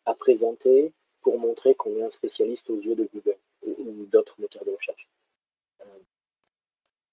[0.05, 4.65] à présenter pour montrer qu'on est un spécialiste aux yeux de Google ou, d'autres moteurs
[4.65, 5.09] de recherche.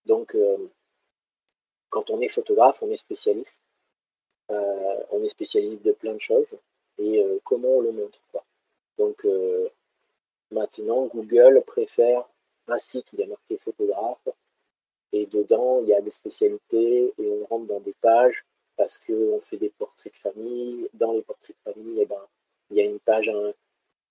[0.05, 0.35] donc,
[1.91, 3.59] quand on est photographe, on est spécialiste.
[4.49, 6.55] on est spécialiste de plein de choses.
[6.97, 8.19] Et comment on le montre.
[8.97, 9.25] Donc,
[10.49, 12.27] maintenant, Google préfère
[12.71, 14.27] un site où il y a marqué photographe
[15.11, 18.45] Et dedans, il y a des spécialités et on rentre dans des pages
[18.77, 20.89] parce qu'on fait des portraits de famille.
[20.93, 22.25] Dans les portraits de famille, eh ben,
[22.71, 23.53] il y a une page hein,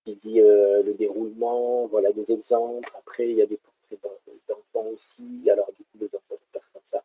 [0.04, 2.90] qui dit euh, le déroulement, voilà des exemples.
[2.98, 4.00] Après, il y a des portraits
[4.48, 5.50] d'enfants aussi.
[5.50, 7.02] Alors, du coup, des enfants, des comme ça.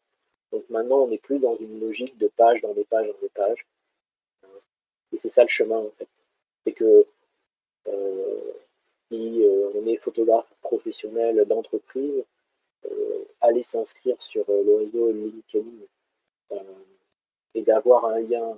[0.52, 3.30] Donc maintenant, on n'est plus dans une logique de page dans des pages dans des
[3.30, 3.66] pages.
[5.14, 6.08] Et c'est ça le chemin, en fait.
[6.66, 7.06] C'est que
[7.88, 8.52] euh,
[9.10, 12.24] si euh, on est photographe professionnel d'entreprise,
[12.86, 15.70] euh, aller s'inscrire sur euh, le réseau LinkedIn
[17.56, 18.58] et d'avoir un lien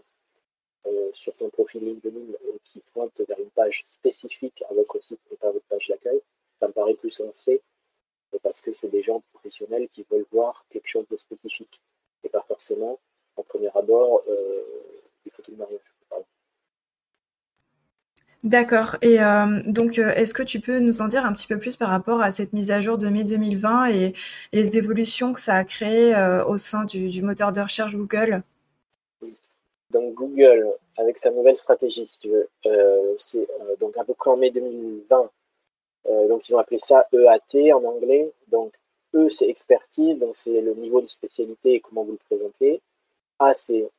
[1.13, 2.34] sur ton profil LinkedIn
[2.65, 6.21] qui pointe vers une page spécifique à votre site et pas votre page d'accueil,
[6.60, 7.62] ça me paraît plus sensé
[8.43, 11.82] parce que c'est des gens professionnels qui veulent voir quelque chose de spécifique
[12.23, 12.99] et pas forcément,
[13.38, 14.23] en premier abord,
[15.23, 15.94] des photos de mariage.
[18.45, 18.97] D'accord.
[19.01, 21.77] Et euh, donc, euh, est-ce que tu peux nous en dire un petit peu plus
[21.77, 24.13] par rapport à cette mise à jour de mai 2020 et,
[24.53, 28.43] les évolutions que ça a créées euh, au sein du, moteur de recherche Google?
[29.89, 32.47] Donc, Google, avec sa nouvelle stratégie, si tu veux,
[33.17, 33.47] c'est
[33.79, 35.29] donc à peu près en mai 2020.
[36.29, 38.31] donc, ils ont appelé ça EAT en anglais.
[38.51, 38.73] Donc,
[39.15, 42.79] E, c'est expertise, donc c'est le niveau de spécialité et comment vous le présentez.
[43.39, 43.89] A, c'est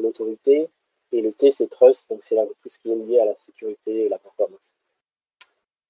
[0.00, 0.68] l'autorité.
[1.12, 4.06] Et le T, c'est trust, donc c'est tout ce qui est lié à la sécurité
[4.06, 4.72] et la performance.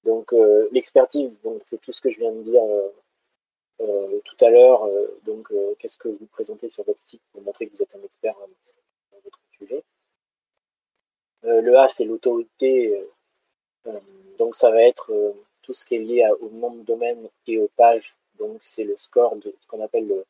[0.03, 2.89] Donc euh, l'expertise, c'est tout ce que je viens de dire euh,
[3.81, 4.87] euh, tout à l'heure.
[5.23, 8.35] donc qu'est-ce que vous présentez sur votre site pour montrer que vous êtes un expert
[9.11, 9.83] dans votre sujet.
[11.43, 13.01] le A, c'est l'autorité.
[14.37, 15.11] donc ça va être
[15.61, 18.15] tout ce qui est lié au nom de domaine et aux pages.
[18.37, 20.25] Donc c'est le score de ce qu'on appelle le,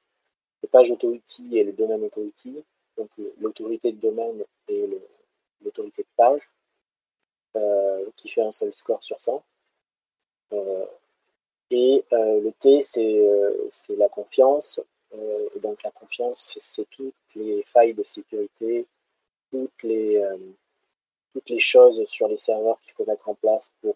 [0.61, 2.63] le page authority et le domaine authority
[2.97, 4.87] donc l'autorité de domaine et
[5.63, 6.41] l'autorité de page,
[7.55, 9.43] euh, qui fait un seul score sur 100.
[10.53, 10.85] Euh,
[11.69, 14.79] et euh, le T, c'est la confiance.
[15.55, 18.87] et donc la confiance, c'est toutes les failles de sécurité,
[19.51, 20.19] toutes les,
[21.59, 23.95] choses sur les serveurs qu'il faut mettre en place pour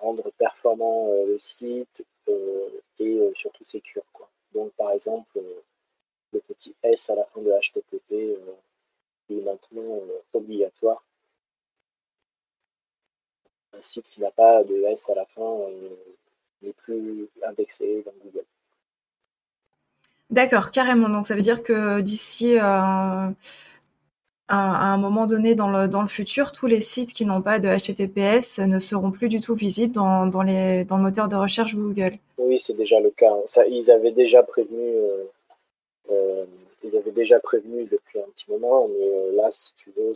[0.00, 2.04] rendre performant le site
[2.98, 4.04] et surtout sécure.
[4.12, 4.28] Quoi.
[4.52, 5.40] Donc par exemple,
[6.32, 8.54] le petit S à la fin de HTTP euh,
[9.30, 11.02] est maintenant euh, obligatoire.
[13.76, 15.88] Un site qui n'a pas de S à la fin euh,
[16.62, 18.44] n'est plus indexé dans Google.
[20.30, 21.08] D'accord, carrément.
[21.08, 22.56] Donc ça veut dire que d'ici
[24.48, 27.58] à un moment donné dans le, dans le futur, tous les sites qui n'ont pas
[27.58, 31.36] de HTTPS ne seront plus du tout visibles dans, dans, les, dans le moteur de
[31.36, 32.18] recherche Google.
[32.36, 33.32] Oui, c'est déjà le cas.
[33.46, 35.24] Ça, ils avaient déjà prévenu euh,
[36.08, 40.14] ils avaient déjà prévenu depuis un petit moment, mais euh, là, si tu veux,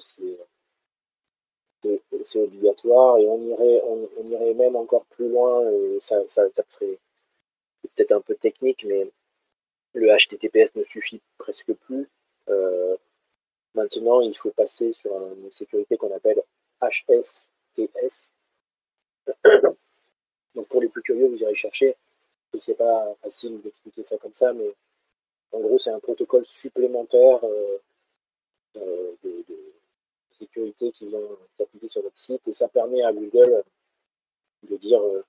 [2.24, 5.62] c'est obligatoire et on irait, on, irait même encore plus loin.
[6.00, 6.98] ça, ça, serait
[7.94, 9.08] peut-être un peu technique, mais
[9.94, 12.08] le HTTPS ne suffit presque plus.
[12.48, 12.96] Euh,
[13.74, 16.42] maintenant, il faut passer sur une sécurité qu'on appelle
[16.82, 18.30] HSTS.
[20.54, 21.96] Donc pour les plus curieux, vous irez chercher.
[22.58, 24.74] Ce n'est pas facile d'expliquer ça comme ça, mais
[25.52, 27.78] en gros, c'est un protocole supplémentaire euh,
[28.76, 29.44] euh, de,
[30.30, 31.18] sécurité qui vient
[31.56, 33.64] s'appliquer sur votre site et ça permet à Google
[34.68, 35.24] de dire euh,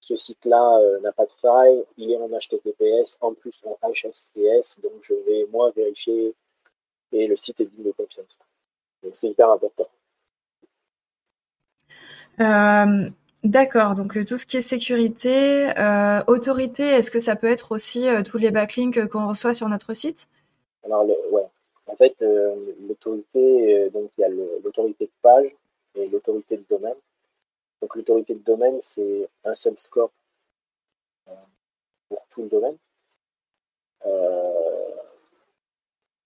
[0.00, 4.92] ce site-là n'a pas de faille, il est en HTTPS, en plus en HSTS, donc
[5.00, 6.34] je vais moi vérifier
[7.12, 8.36] et le site est digne de confiance.
[9.02, 9.88] Donc c'est hyper important.
[13.44, 17.72] D'accord, donc euh, tout ce qui est sécurité, euh, autorité, est-ce que ça peut être
[17.72, 20.28] aussi euh, tous les backlinks qu'on reçoit sur notre site?
[20.82, 21.46] Alors, ouais.
[21.86, 22.16] En fait,
[22.88, 25.54] l'autorité, donc il y a l'autorité de page
[25.94, 26.96] et l'autorité de domaine.
[27.82, 30.10] Donc l'autorité de domaine, c'est un seul score
[32.08, 32.76] pour tout le domaine.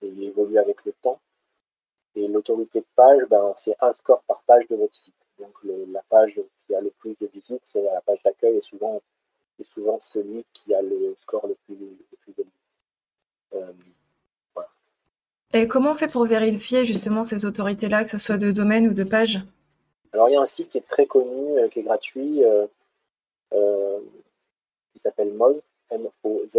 [0.03, 1.21] il évolue avec le temps.
[2.15, 5.28] Et l'autorité de page, ben, c'est un score par page de votre site.
[5.39, 9.01] Donc la page qui a le plus de visites, c'est la page d'accueil et souvent,
[9.57, 12.47] c'est souvent celui qui a le score le plus, élevé.
[13.55, 13.73] Euh,
[15.55, 18.93] et comment on fait pour vérifier justement ces autorités-là, que ce soit de domaine ou
[18.93, 19.41] de page?
[20.13, 22.67] Alors il y a un site qui est très connu, euh, qui est gratuit, euh,
[24.93, 26.59] qui s'appelle Moz, M-O-Z.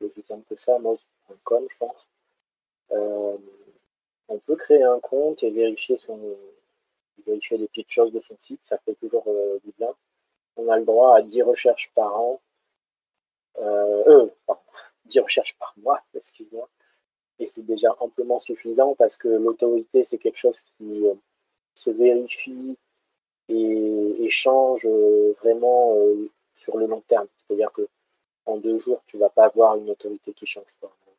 [0.00, 2.06] Le plus simple que ça, moz.com, je pense.
[2.90, 6.18] on peut créer un compte et vérifier son,
[7.28, 9.94] vérifier des petites choses de son site, ça fait toujours euh, du bien.
[10.56, 12.40] On a le droit à 10 recherches par an,
[13.58, 14.62] euh, euh pardon,
[15.06, 16.68] 10 recherches par mois, excuse-moi.
[17.38, 21.14] Et c'est déjà amplement suffisant parce que l'autorité, c'est quelque chose qui euh,
[21.74, 22.76] se vérifie
[23.48, 25.96] et, change vraiment
[26.54, 27.26] sur le long terme.
[27.38, 27.88] C'est-à-dire que
[28.48, 30.64] en deux jours, tu vas pas avoir une autorité qui change.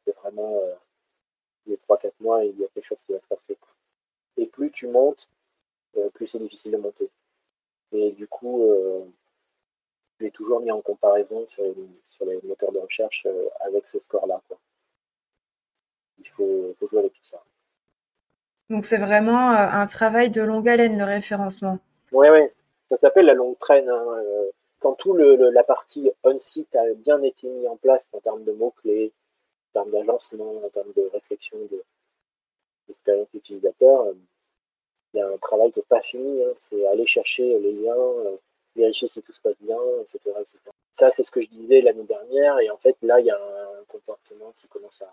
[0.04, 0.74] C'est vraiment euh,
[1.68, 3.58] les 3-4 mois, il y a quelque chose qui va se passer.
[4.38, 5.39] Et plus tu montes, euh,
[6.14, 7.10] plus c'est difficile de monter.
[7.92, 9.02] Et du coup, euh,
[10.20, 13.26] j'ai toujours mis en comparaison sur les, moteurs de recherche
[13.62, 14.42] avec ce score-là.
[16.20, 17.42] Il faut, jouer avec tout ça.
[18.70, 21.80] Donc c'est vraiment un travail de longue haleine, le référencement.
[22.12, 22.42] Oui, oui.
[22.90, 23.90] Ça s'appelle la longue traîne.
[23.90, 24.24] Hein,
[24.80, 28.52] quand tout le, la partie on-site a bien été mis en place en termes de
[28.54, 29.12] mots-clés,
[29.70, 31.84] en termes d'agencement, en termes de réflexion de
[32.88, 34.14] l'expérience utilisateur, euh,
[35.14, 36.44] il y a un travail qui n'est pas fini.
[36.44, 36.54] Hein.
[36.60, 38.38] c'est aller chercher les liens, euh,
[38.76, 40.20] vérifier si tout se passe bien, etc.
[40.92, 42.60] Ça, c'est ce que je disais l'année dernière.
[42.60, 45.12] Et en fait, là, il y a un comportement qui commence à,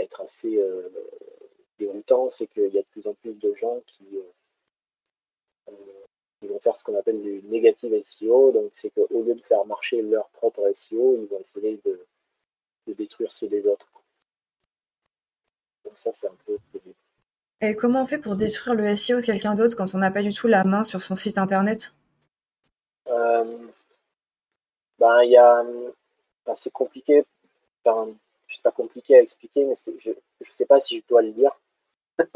[0.00, 0.88] être assez euh,
[1.78, 2.30] déroutant.
[2.30, 4.18] C'est qu'il y a de plus en plus de gens qui
[6.42, 8.52] ils vont faire ce qu'on appelle du négative SEO.
[8.52, 12.04] Donc, c'est qu'au lieu de faire marcher leur propre SEO, ils vont essayer de,
[12.86, 13.88] détruire ceux des autres.
[15.84, 16.58] Donc, ça, c'est un peu.
[17.64, 20.22] Et comment on fait pour détruire le SEO de quelqu'un d'autre quand on n'a pas
[20.22, 21.94] du tout la main sur son site internet?
[23.08, 23.44] Euh,
[24.98, 25.64] Ben, y a.
[26.54, 27.24] c'est compliqué.
[27.84, 28.10] Enfin,
[28.48, 30.14] c'est pas compliqué à expliquer, mais je ne
[30.56, 31.52] sais pas si je dois le dire.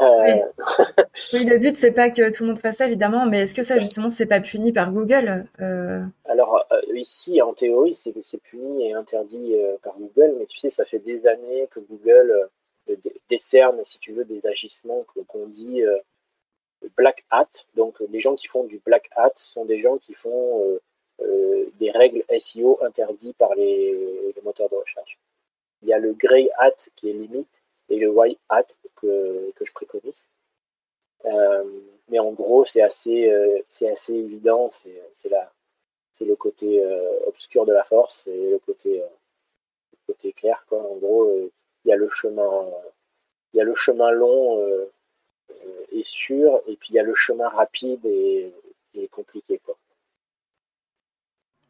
[0.00, 0.38] Euh,
[1.32, 1.44] oui.
[1.44, 3.80] le but, c'est pas que tout le monde fasse ça, évidemment, mais est-ce que ça,
[3.80, 6.00] justement, c'est pas puni par Google euh?
[6.24, 8.12] Alors, euh, ici, en théorie, c'est
[8.42, 12.48] puni et interdit par Google, mais tu sais, ça fait des années que Google
[13.28, 15.82] décerne, si tu veux, des agissements qu'on dit
[16.96, 17.48] black hat.
[17.74, 20.78] Donc, les gens qui font du black hat sont des gens qui font
[21.18, 25.18] des règles SEO interdites par les, moteurs de recherche.
[25.82, 28.66] Il y a le grey hat qui est limite et le white hat
[28.96, 30.24] que, que je préconise.
[31.24, 31.64] Euh,
[32.08, 34.68] mais en gros, c'est assez, euh, assez évident.
[34.72, 39.02] C'est, c'est, le côté euh, obscur de la force et le côté,
[40.06, 40.64] côté clair.
[40.68, 40.78] Quoi.
[40.78, 41.30] En gros,
[41.84, 42.66] il y a le chemin,
[43.52, 44.64] il y a le chemin long
[45.90, 48.52] et sûr, et puis il y a le chemin rapide et,
[48.94, 49.60] et compliqué.
[49.64, 49.76] Quoi.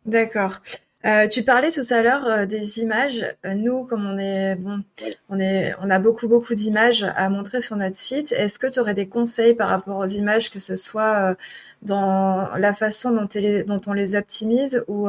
[0.07, 0.61] D'accord.
[1.05, 3.25] Euh, tu parlais tout à l'heure euh, des images.
[3.45, 4.85] Euh, nous, comme on est bon,
[5.29, 8.31] on est, on a beaucoup beaucoup d'images à montrer sur notre site.
[8.33, 11.37] Est-ce que tu aurais des conseils par rapport aux images, que ce soit
[11.83, 13.29] dans la façon dont,
[13.67, 15.09] dont on les optimise ou,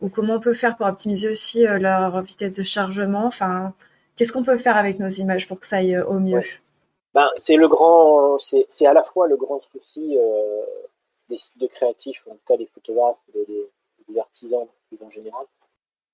[0.00, 3.24] ou comment on peut faire pour optimiser aussi leur vitesse de chargement?
[3.26, 3.74] Enfin,
[4.16, 6.42] qu'est-ce qu'on peut faire avec nos images pour que ça aille au mieux?
[7.14, 10.16] Ben, c'est le grand, c'est à la fois le grand souci
[11.28, 13.46] des sites de créatifs, en tout cas des photographes, des,
[14.08, 14.66] des artisans
[15.00, 15.46] en général,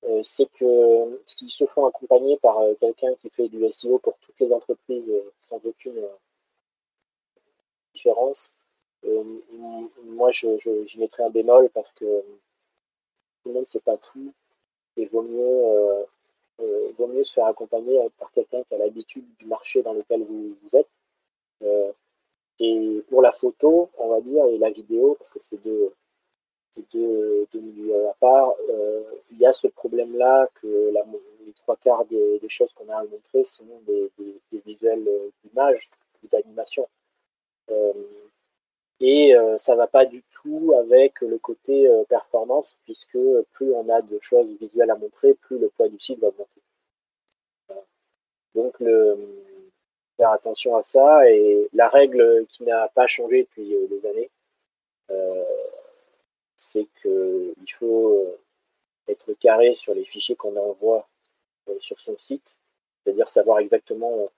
[0.04, 4.16] euh, c'est que s'ils se font accompagner par euh, quelqu'un qui fait du SEO pour
[4.18, 6.00] toutes les entreprises euh, sans aucune
[7.94, 8.52] différence,
[10.04, 12.04] moi je, j'y mettrais un bémol parce que
[13.42, 14.32] tout le monde ne pas tout
[14.96, 16.06] et vaut mieux,
[16.58, 20.54] vaut mieux se faire accompagner par quelqu'un qui a l'habitude du marché dans lequel vous,
[20.72, 20.88] êtes.
[22.60, 25.92] et pour la photo, on va dire, et la vidéo, parce que c'est deux,
[26.92, 28.54] deux, milieux à part.
[28.70, 31.04] Euh, il y a ce problème-là que la,
[31.46, 34.10] les trois quarts des, choses qu'on a à montrer sont des,
[34.64, 35.90] visuels euh, d'images
[36.22, 36.86] ou d'animation.
[37.70, 37.92] Euh,
[39.00, 43.18] et ça ne va pas du tout avec le côté performance, puisque
[43.52, 46.61] plus on a de choses visuelles à montrer, plus le poids du site va augmenter.
[48.54, 48.76] Donc,
[50.16, 51.30] faire attention à ça.
[51.30, 54.30] Et la règle qui n'a pas changé depuis des années,
[56.58, 58.38] c'est qu'il faut euh,
[59.08, 61.08] être carré sur les fichiers qu'on envoie
[61.68, 62.58] euh, sur son site,
[63.02, 64.28] c'est-à-dire savoir exactement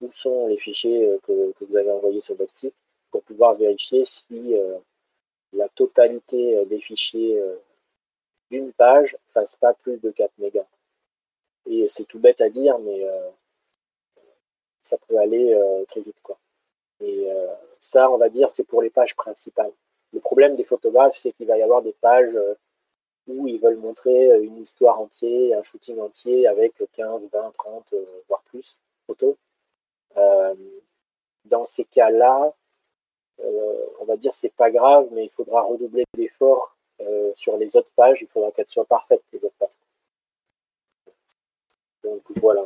[0.00, 2.74] où sont les fichiers euh, que, vous avez envoyés sur votre site
[3.14, 4.54] pour pouvoir vérifier si
[5.52, 7.40] la totalité des fichiers
[8.50, 10.66] d'une page ne fasse pas plus de 4 mégas.
[11.66, 13.06] Et c'est tout bête à dire, mais
[14.82, 16.20] ça peut aller très vite.
[16.24, 16.36] Quoi.
[16.98, 17.28] Et
[17.80, 19.72] ça, on va dire, c'est pour les pages principales.
[20.14, 22.54] Le problème des photographes, c'est qu'il va y avoir des pages euh,
[23.26, 27.94] où ils veulent montrer euh, une histoire entière, un shooting entier avec 15, 20, 30,
[28.28, 29.34] voire plus photos.
[30.16, 30.54] Euh,
[31.44, 32.54] dans ces cas-là,
[33.42, 36.76] on va dire c'est pas grave, mais il faudra redoubler d'efforts
[37.34, 38.22] sur les autres pages.
[38.22, 39.68] Il faudra qu'elles soient parfaites les autres pages.
[42.04, 42.62] Donc voilà.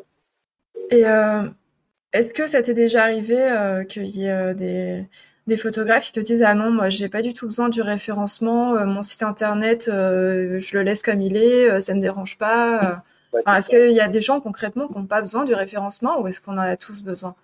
[0.91, 1.03] Et
[2.13, 5.05] est-ce que ça t'est déjà arrivé qu'il y ait des,
[5.49, 8.77] des photographes qui te disent ah non moi j'ai pas du tout besoin du référencement
[8.77, 12.39] euh, mon site internet euh, je le laisse comme il est euh, ça ne dérange
[12.39, 13.03] pas
[13.47, 16.41] est-ce qu'il y a des gens concrètement qui n'ont pas besoin du référencement ou est-ce
[16.41, 17.35] qu'on en a tous besoin?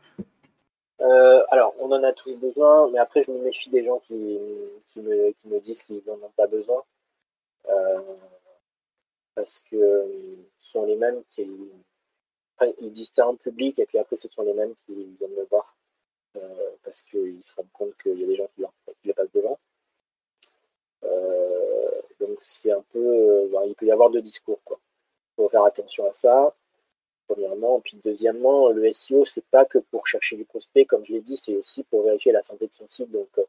[1.51, 4.15] Alors on en a tous besoin mais après je me méfie des gens qui,
[4.97, 6.83] me, disent qu'ils n'en ont pas besoin
[9.35, 10.07] parce que
[10.61, 11.47] ce sont les mêmes qui.
[12.81, 15.45] ils disent ça en public et puis après, ce sont les mêmes qui viennent me
[15.45, 15.77] voir
[16.83, 18.65] parce qu'ils se rendent compte qu'il y a des gens qui,
[19.05, 19.59] les passent devant.
[21.03, 23.49] donc, c'est un peu.
[23.67, 24.61] il peut y avoir deux discours.
[24.69, 26.55] Il faut faire attention à ça
[27.27, 27.81] premièrement.
[27.81, 31.37] Puis deuxièmement, le SEO, c'est pas que pour chercher du prospect, comme je l'ai dit,
[31.37, 33.11] c'est aussi pour vérifier la santé de son site.
[33.11, 33.45] Donc, euh,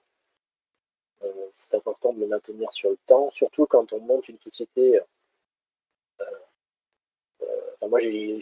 [1.23, 4.99] euh, c'est important de le maintenir sur le temps, surtout quand on monte une société.
[6.21, 6.26] Euh,
[7.88, 8.39] moi, j'ai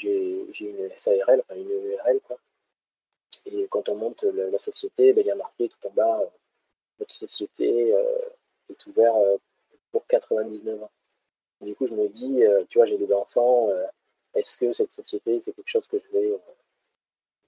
[0.62, 2.38] une SARL, enfin une URL, quoi.
[3.46, 6.22] Et quand on monte la, société, ben, il y a marqué tout en bas,
[6.98, 7.90] votre société
[8.70, 9.42] est ouverte
[9.92, 10.92] pour 99 ans.
[11.62, 13.70] du coup, je me dis, tu vois, j'ai des enfants,
[14.36, 16.38] est-ce que cette société, c'est quelque chose que je vais euh,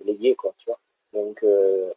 [0.03, 0.79] léguer, quoi, tu vois
[1.13, 1.93] Donc, euh,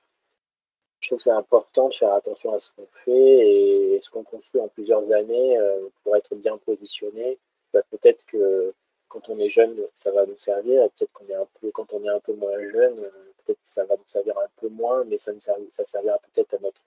[1.01, 4.24] je trouve que c'est important de faire attention à ce qu'on fait et ce qu'on
[4.24, 7.39] construit en plusieurs années euh, pour être bien positionné.
[7.72, 8.74] Bah, peut-être que
[9.09, 11.93] quand on est jeune, ça va nous servir, et peut-être qu'on est un peu, quand
[11.93, 12.97] on est un peu moins jeune,
[13.45, 16.59] peut-être ça va nous servir un peu moins, mais ça, nous ça servira peut-être à
[16.59, 16.82] notre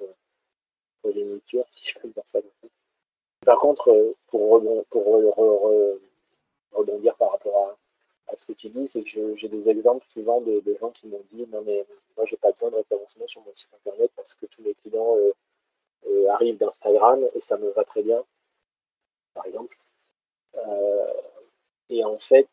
[1.02, 2.39] progéniture, si je peux dire ça
[3.45, 5.06] Par contre, pour, pour
[6.72, 7.78] rebondir par rapport
[8.36, 11.45] ce que tu dis, c'est que j'ai des exemples souvent de, gens qui m'ont dit
[11.51, 14.61] non mais moi j'ai pas besoin de référencement sur mon site internet parce que tous
[14.61, 15.34] mes clients euh,
[16.07, 18.23] euh, arrivent d'Instagram et ça me va très bien,
[19.34, 19.77] par exemple.
[20.55, 21.13] Euh,
[21.89, 22.49] et en fait,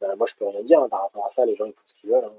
[0.00, 1.82] ben, moi je peux rien dire hein, par rapport à ça, les gens ils font
[1.86, 2.24] ce qu'ils veulent.
[2.24, 2.34] Hein,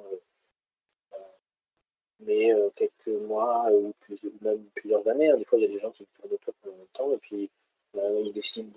[2.21, 3.93] mais quelques mois ou
[4.41, 6.77] même plusieurs années, hein, des fois il y a des gens qui tournent autour pendant
[6.77, 7.49] longtemps et puis
[7.95, 8.69] ils décident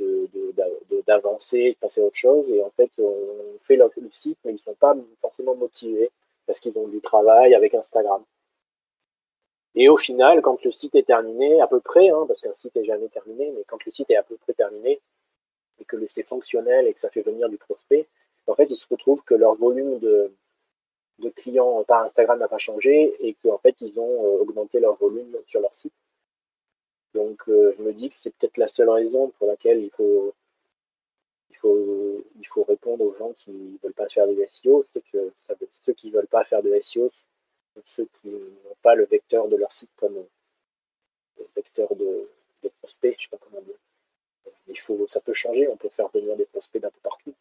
[1.06, 2.50] d'avancer, de, de, passer à autre chose.
[2.50, 3.14] Et en fait, on
[3.60, 6.10] fait le, site, mais ils ne sont pas forcément motivés
[6.46, 8.22] parce qu'ils ont du travail avec Instagram.
[9.74, 12.74] Et au final, quand le site est terminé, à peu près, hein, parce qu'un site
[12.76, 15.00] n'est jamais terminé, mais quand le site est à peu près terminé,
[15.80, 18.06] et que c'est fonctionnel et que ça fait venir du prospect,
[18.46, 20.30] en fait, ils se retrouvent que leur volume de,
[21.20, 24.96] de clients par Instagram n'a pas changé et qu'en fait, ils ont euh, augmenté leur
[24.96, 25.92] volume sur leur site.
[27.14, 30.34] Donc euh, je me dis que c'est peut-être la seule raison pour laquelle il faut,
[31.50, 35.02] il faut, il faut répondre aux gens qui ne veulent pas faire du SEO, c'est
[35.12, 35.32] que
[35.84, 39.48] ceux qui ne veulent pas faire de SEO sont ceux qui n'ont pas le vecteur
[39.48, 40.14] de leur site comme
[41.38, 42.28] le vecteur de,
[42.78, 43.74] prospects, je sais pas comment dire.
[44.68, 47.34] Il faut, ça peut changer, on peut faire venir des prospects d'un peu partout.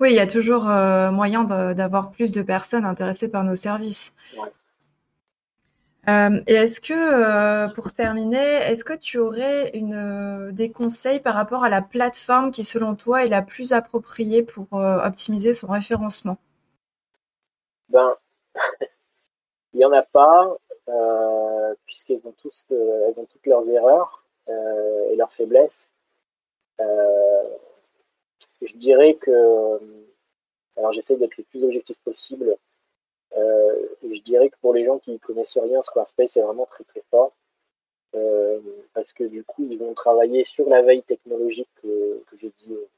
[0.00, 4.14] Oui, il y a toujours euh, moyen d'avoir plus de personnes intéressées par nos services.
[6.10, 11.34] Euh, et est-ce que, euh, pour terminer, est-ce que tu aurais euh, des conseils par
[11.34, 16.38] rapport à la plateforme qui, selon toi, est la plus appropriée pour optimiser son référencement?
[17.88, 18.16] Ben,
[19.72, 20.56] il n'y en a pas,
[21.84, 25.90] puisqu'elles ont, ont toutes leurs erreurs et leurs faiblesses.
[26.78, 29.30] je dirais que,
[30.76, 32.56] alors j'essaie d'être le plus objectif possible
[34.02, 37.02] je dirais que pour les gens qui ne connaissent rien, Squarespace est vraiment très très
[37.10, 37.32] fort.
[38.14, 38.60] Euh,
[38.92, 42.88] parce que du coup, ils vont travailler sur la veille technologique que, j'ai dit euh,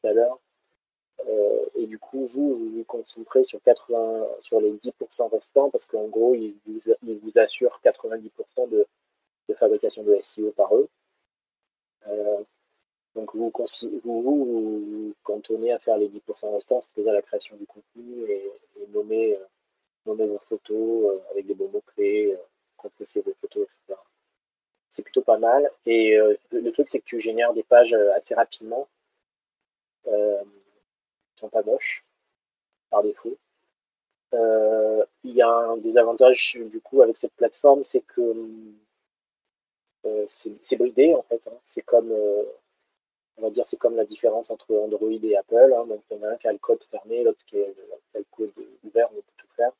[0.00, 0.38] tout à l'heure.
[1.76, 6.08] et du coup, vous, vous vous concentrez sur, 80, sur les 10% restants parce qu'en
[6.08, 8.86] gros, ils vous, vous assurent 90% de,
[9.48, 10.88] de, fabrication de SEO par eux.
[13.14, 13.52] donc vous
[14.04, 18.50] vous, vous cantonnez à faire les 10% restants, c'est-à-dire la création du contenu et
[18.92, 19.38] nommer
[20.10, 22.42] nommer vos photos euh, avec des bons mots-clés, euh,
[22.76, 23.98] compresser vos photos, etc.
[24.88, 25.70] C'est plutôt pas mal.
[25.86, 28.88] Et euh, le truc, c'est que tu génères des pages assez rapidement.
[30.04, 32.04] qui ne sont pas moches,
[32.90, 33.36] par défaut.
[34.32, 38.34] il y a un désavantage du coup avec cette plateforme, c'est que
[40.26, 41.42] c'est bridé en fait.
[41.46, 41.58] Hein.
[41.66, 42.12] C'est comme,
[43.36, 45.74] on va dire, c'est comme la différence entre Android et Apple.
[45.76, 45.86] Hein.
[45.86, 48.24] Donc il y en a un qui a le code fermé, l'autre qui, a le
[48.30, 48.52] code
[48.84, 49.72] ouvert, on peut tout faire.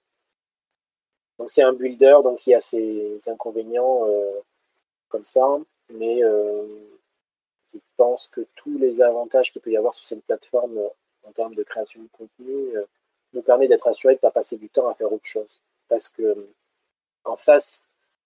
[1.41, 4.41] Donc c'est un builder, donc il y a ses inconvénients euh,
[5.09, 6.67] comme ça, mais euh,
[7.73, 10.89] je pense que tous les avantages qu'il peut y avoir sur cette plateforme euh,
[11.27, 12.75] en termes de création de contenu
[13.33, 15.63] nous permet d'être assuré de ne pas passer du temps à faire autre chose.
[15.89, 16.47] Parce que
[17.25, 17.81] en face,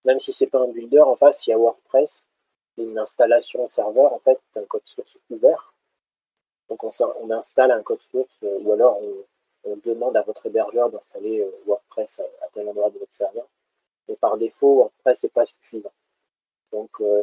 [0.04, 2.24] même si c'est pas un builder, en face il y a WordPress,
[2.78, 5.72] une installation serveur en fait un code source ouvert.
[6.68, 6.90] Donc on,
[7.20, 9.24] on installe un code source ou alors on, on
[9.84, 13.46] demande à votre hébergeur d'installer euh, WordPress à, tel endroit de votre serveur.
[14.08, 15.92] Mais par défaut, WordPress n'est pas suffisant.
[16.72, 17.22] Donc, euh,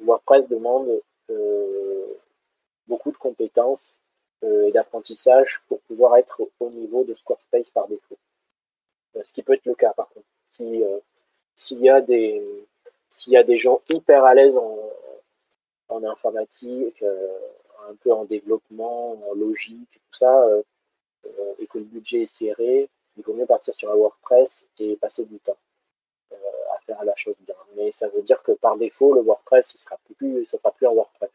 [0.00, 2.14] WordPress demande euh,
[2.86, 3.94] beaucoup de compétences
[4.40, 8.16] et d'apprentissage pour pouvoir être au niveau de Squarespace par défaut.
[9.20, 10.26] ce qui peut être le cas, par contre.
[10.50, 10.80] Si,
[11.56, 12.64] s'il y a des,
[13.08, 14.78] s'il y a des gens hyper à l'aise en,
[15.88, 20.46] en informatique, un peu en développement, en logique, tout ça,
[21.58, 25.24] et que le budget est serré, il vaut mieux partir sur un WordPress et passer
[25.24, 25.56] du temps
[26.30, 27.54] à faire la chose bien.
[27.76, 30.86] Mais ça veut dire que par défaut, le WordPress, il sera plus, ça sera plus
[30.86, 31.30] un WordPress.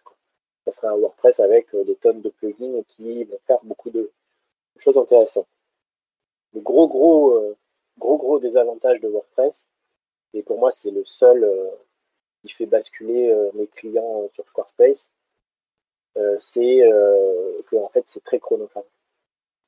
[0.66, 4.10] Ça sera un WordPress avec des tonnes de plugins qui vont faire beaucoup de
[4.78, 5.48] choses intéressantes.
[6.54, 7.56] Le gros, gros,
[7.98, 9.64] gros, gros désavantage de WordPress,
[10.34, 11.70] et pour moi, c'est le seul euh,
[12.42, 15.08] qui fait basculer euh, mes clients sur Squarespace,
[16.18, 16.82] euh, c'est
[17.68, 18.84] que fait, c'est très chronophage.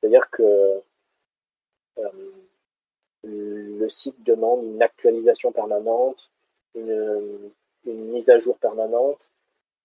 [0.06, 0.82] C'est-à-dire que
[3.24, 6.30] le site demande une actualisation permanente,
[6.76, 7.50] une,
[7.84, 9.30] mise à jour permanente.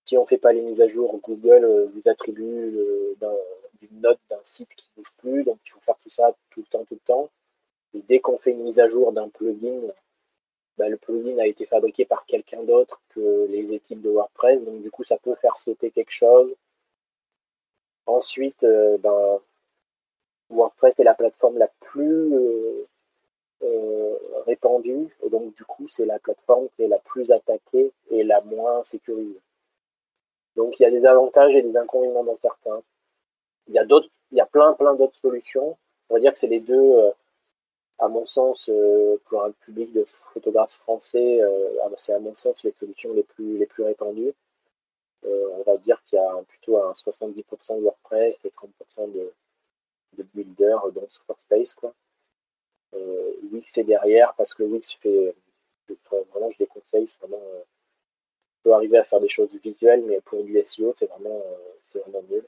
[0.04, 2.78] Si on ne fait pas les mises à jour, Google vous attribue
[3.82, 6.60] une note d'un site qui ne bouge plus, donc il faut faire tout ça tout
[6.60, 7.30] le temps, tout le temps.
[7.96, 9.88] Et dès qu'on fait une mise à jour d'un plugin,
[10.78, 14.84] bah, le plugin a été fabriqué par quelqu'un d'autre que les équipes de WordPress, donc
[14.84, 16.56] du coup ça peut faire sauter quelque chose.
[18.06, 19.40] Ensuite, euh, ben,
[20.52, 22.88] WordPress est la plateforme la plus euh,
[23.64, 28.42] euh, répandue, donc du coup c'est la plateforme qui est la plus attaquée et la
[28.42, 29.40] moins sécurisée.
[30.56, 32.82] Donc il y a des avantages et des inconvénients dans certains.
[33.68, 33.86] Il y a
[34.32, 35.78] il y a plein plein d'autres solutions.
[36.10, 37.14] On va dire que c'est les deux
[38.02, 42.64] à mon sens, euh, pour un public de photographes français, euh, c'est à mon sens
[42.64, 44.34] les solutions les plus, les plus répandues.
[45.26, 49.32] Euh, on va dire qu'il y a plutôt un 70% de WordPress et 30% de,
[50.18, 51.74] de Builder dans Squarespace.
[51.74, 51.94] Quoi.
[53.52, 55.36] Wix est derrière parce que Wix fait,
[56.32, 60.44] vraiment, je les conseille, vraiment, on peut arriver à faire des choses visuelles, mais pour
[60.44, 61.44] du SEO, c'est vraiment,
[61.84, 62.46] c'est vraiment nul.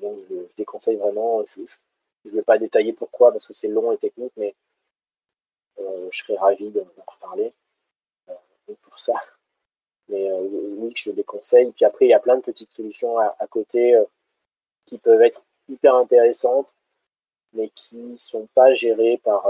[0.00, 1.44] Donc je, je les conseille vraiment.
[1.46, 4.54] Je, ne vais pas détailler pourquoi, parce que c'est long et technique, mais
[5.78, 7.52] euh, je serais ravi d'en reparler
[8.28, 9.14] euh, pour ça.
[10.08, 11.70] Mais euh, oui, je déconseille.
[11.72, 14.00] Puis après, il y a plein de petites solutions à, côté
[14.86, 16.74] qui peuvent être hyper intéressantes,
[17.52, 19.46] mais qui ne sont pas gérées par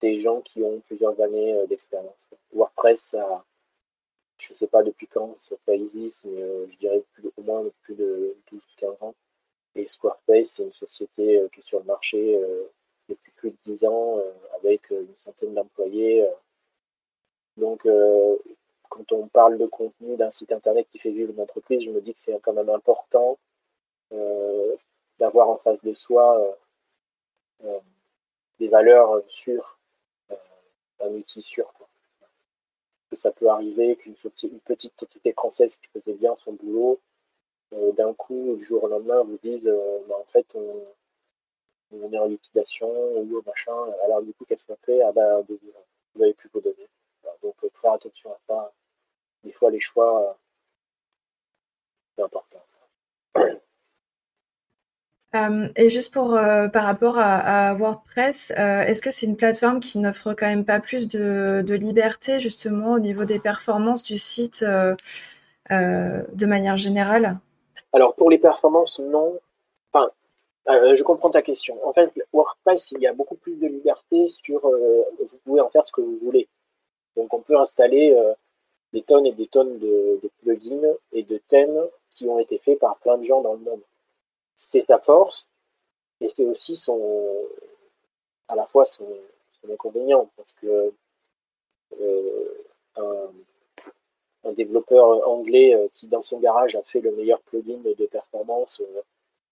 [0.00, 2.26] des gens qui ont plusieurs années d'expérience.
[2.52, 3.16] WordPress,
[4.38, 7.02] je ne sais pas depuis quand ça, existe, mais je dirais
[7.36, 8.36] au moins plus de
[8.80, 9.14] 12-15 ans.
[9.76, 12.64] Et Squarespace, c'est une société euh, qui est sur le marché euh,
[13.08, 16.24] depuis plus de 10 ans, euh, avec une centaine d'employés.
[17.56, 17.86] Donc,
[18.88, 22.00] quand on parle de contenu d'un site internet qui fait vivre une entreprise, je me
[22.00, 23.38] dis que c'est quand même important
[25.18, 26.56] d'avoir en face de soi
[28.58, 29.78] des valeurs sûres,
[31.00, 31.72] un outil sûr.
[33.10, 37.00] Que ça peut arriver qu'une une petite société française qui faisait bien son boulot
[37.74, 42.26] euh, d'un coup, du jour au lendemain, vous euh, bah, en fait, on, est en
[42.26, 42.88] liquidation
[43.18, 43.76] ou machin.
[44.04, 45.00] Alors, du coup, qu'est-ce qu'on fait?
[45.02, 45.58] Ah, bah, vous
[46.16, 46.88] n'avez plus vos données.
[47.42, 48.72] donc, faire attention à ça.
[49.42, 50.38] Des fois, les choix,
[52.16, 52.62] c'est important.
[55.34, 56.30] Euh, et juste pour
[56.72, 61.08] par rapport à, WordPress, est-ce que c'est une plateforme qui n'offre quand même pas plus
[61.08, 64.64] de, liberté justement au niveau des performances du site
[65.70, 67.38] de manière générale?
[67.94, 69.38] Alors pour les performances, non.
[69.92, 70.10] Enfin,
[70.68, 71.78] euh, je comprends ta question.
[71.86, 74.66] En fait, WordPress, il y a beaucoup plus de liberté sur.
[74.66, 76.48] Euh, vous pouvez en faire ce que vous voulez.
[77.16, 78.32] Donc on peut installer euh,
[78.92, 81.80] des tonnes et des tonnes de, plugins et de thèmes
[82.10, 83.80] qui ont été faits par plein de gens dans le monde.
[84.56, 85.48] C'est sa force
[86.20, 87.48] et c'est aussi son
[88.48, 89.08] à la fois son,
[89.70, 90.92] inconvénient parce que
[94.44, 98.80] un développeur anglais euh, qui, dans son garage, a fait le meilleur plugin de performance
[98.80, 99.00] euh,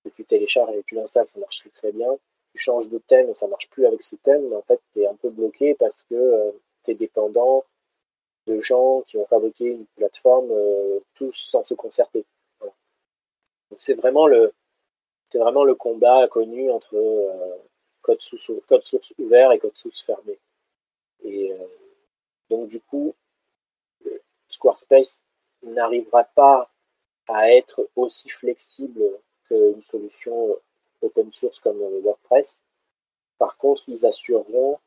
[0.05, 2.17] que tu télécharges et tu l'installes, ça marche très bien.
[2.53, 5.01] Tu changes de thème et ça marche plus avec ce thème, mais en fait, tu
[5.01, 6.51] es un peu bloqué parce que euh,
[6.85, 7.65] tu es dépendant
[8.47, 10.53] de gens qui ont fabriqué une plateforme
[11.15, 12.25] tous sans se concerter.
[12.61, 14.53] Donc c'est vraiment le
[15.33, 16.95] c'est vraiment le combat connu entre
[18.03, 18.21] code,
[18.69, 20.39] code source ouvert et code source fermé.
[21.25, 21.53] Et
[22.51, 23.15] donc du coup,
[24.47, 25.19] Squarespace
[25.63, 26.71] n'arrivera pas
[27.29, 29.03] à être aussi flexible
[29.49, 30.55] qu'une solution
[31.01, 32.59] open source comme WordPress.
[33.39, 34.79] Par contre, ils assureront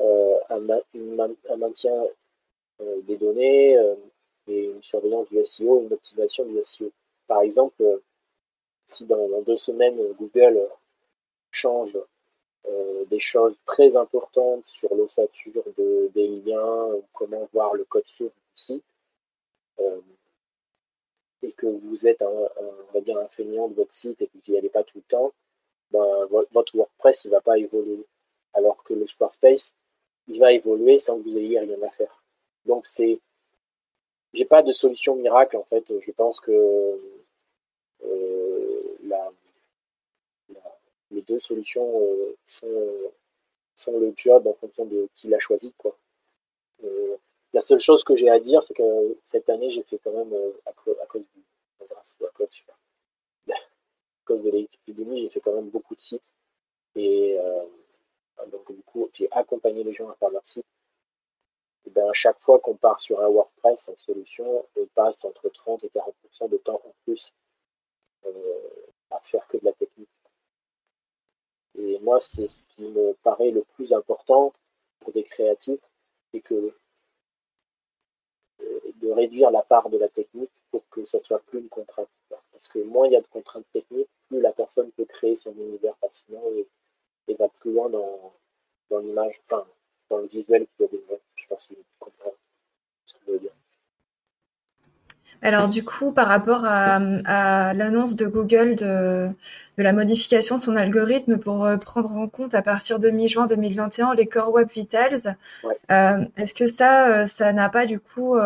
[0.00, 2.04] euh, un, maintien
[2.80, 3.94] euh, des données euh,
[4.46, 6.90] et une surveillance du SEO, une optimisation du SEO.
[7.26, 8.00] Par exemple,
[8.88, 10.68] si dans, deux semaines Google
[11.50, 11.98] change
[13.08, 18.62] des choses très importantes sur l'ossature de, des liens, comment voir le code source du
[18.62, 18.84] site,
[19.80, 20.00] euh,
[21.42, 24.32] et que vous êtes un, on va dire un feignant de votre site et que
[24.34, 25.32] vous n'y allez pas tout le temps,
[25.90, 28.04] ben, votre WordPress il va pas évoluer.
[28.54, 29.72] Alors que le Squarespace,
[30.26, 32.22] il va évoluer sans que vous ayez rien à faire.
[32.66, 33.20] Donc c'est,
[34.32, 35.84] j'ai pas de solution miracle en fait.
[36.00, 36.50] Je pense que
[38.04, 38.57] euh,
[41.10, 45.96] les deux solutions euh, sont, le job en fonction de qui l'a choisi quoi.
[46.84, 47.16] Euh,
[47.52, 50.32] la seule chose que j'ai à dire, c'est que cette année, j'ai fait quand même,
[50.66, 51.42] à, cause, à cause du,
[54.26, 56.30] cause de l'épidémie, j'ai fait quand même beaucoup de sites.
[56.94, 57.38] Et
[58.50, 60.66] donc, du coup, j'ai accompagné les gens à faire leur site.
[61.86, 65.48] Et ben, à chaque fois qu'on part sur un WordPress en solution, on passe entre
[65.48, 67.32] 30 et 40% de temps en plus
[68.26, 70.08] euh, à faire que de la technique.
[71.78, 74.52] Et moi, c'est ce qui me paraît le plus important
[75.00, 75.80] pour des créatifs,
[76.32, 76.74] c'est que
[78.60, 82.08] euh, de réduire la part de la technique pour que ça soit plus une contrainte.
[82.28, 85.52] Parce que moins il y a de contraintes techniques, plus la personne peut créer son
[85.52, 86.42] univers facilement
[87.28, 88.32] et va plus loin dans,
[88.90, 89.66] dans l'image, enfin,
[90.08, 91.22] dans le visuel qu'il a développé.
[91.36, 91.76] Je sais pas si
[93.06, 93.57] ce que je veux dire.
[95.40, 96.98] Alors du coup, par rapport à,
[97.72, 99.28] l'annonce de Google de,
[99.76, 103.46] de, la modification de son algorithme pour euh, prendre en compte à partir de mi-juin
[103.46, 105.36] 2021 les Core Web Vitals,
[105.92, 108.36] euh, est-ce que ça, euh, ça n'a pas du coup,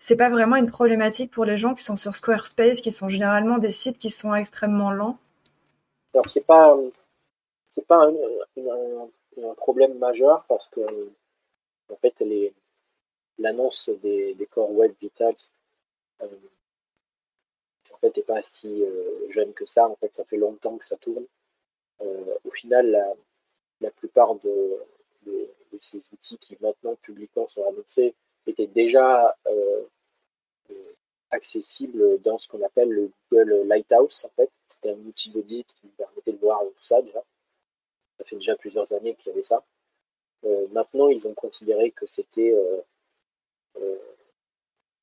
[0.00, 3.58] c'est pas vraiment une problématique pour les gens qui sont sur Squarespace, qui sont généralement
[3.58, 5.16] des sites qui sont extrêmement lents?
[6.12, 6.76] Alors c'est pas,
[7.68, 12.14] c'est pas un, problème majeur parce que en fait
[13.38, 15.36] l'annonce des, des, corps web vitals
[16.22, 16.26] euh,
[17.92, 19.88] en fait n'est pas si euh, jeune que ça.
[19.88, 21.26] En fait ça fait longtemps que ça tourne.
[22.02, 23.16] Euh, au final
[23.80, 24.78] la, plupart de,
[25.80, 28.14] ces outils qui maintenant publiquement sont annoncés
[28.46, 29.34] étaient déjà
[31.30, 34.50] accessibles dans ce qu'on appelle le Google Lighthouse en fait.
[34.66, 37.22] C'était un outil d'audit qui permettait de voir tout ça déjà.
[38.18, 39.64] Ça fait déjà plusieurs années qu'il y avait ça.
[40.72, 42.54] Maintenant, ils ont considéré que c'était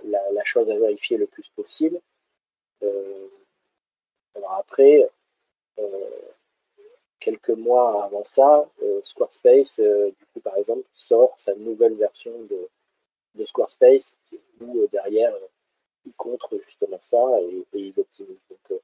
[0.03, 1.99] la, chose à vérifier le plus possible.
[4.35, 5.09] alors après,
[7.19, 8.69] quelques mois avant ça,
[9.03, 14.15] Squarespace, du coup, par exemple, sort sa nouvelle version de, Squarespace
[14.61, 15.33] où derrière,
[16.05, 18.39] ils contre justement ça et, ils optimisent.
[18.49, 18.79] Donc,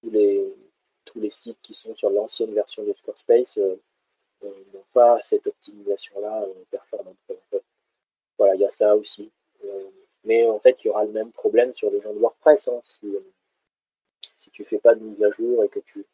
[0.00, 0.54] tous les,
[1.04, 3.80] tous les sites qui sont sur l'ancienne version de Squarespace euh,
[4.44, 7.16] euh, n'ont pas cette optimisation-là euh, performante.
[8.36, 9.30] Voilà, il y a ça aussi.
[10.28, 12.68] Mais en fait, il y aura le même problème sur les gens de WordPress.
[12.68, 12.80] Hein.
[12.84, 13.12] si,
[14.36, 16.06] si tu fais pas de mise à jour et que tu,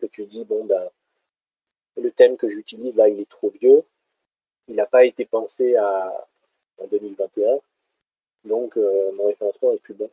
[0.00, 0.90] que tu dis, bon, ben,
[1.96, 3.82] le thème que j'utilise là, il est trop vieux,
[4.68, 6.28] il n'a pas été pensé à,
[6.78, 7.60] en 2021,
[8.44, 10.10] donc mon référencement est plus bon.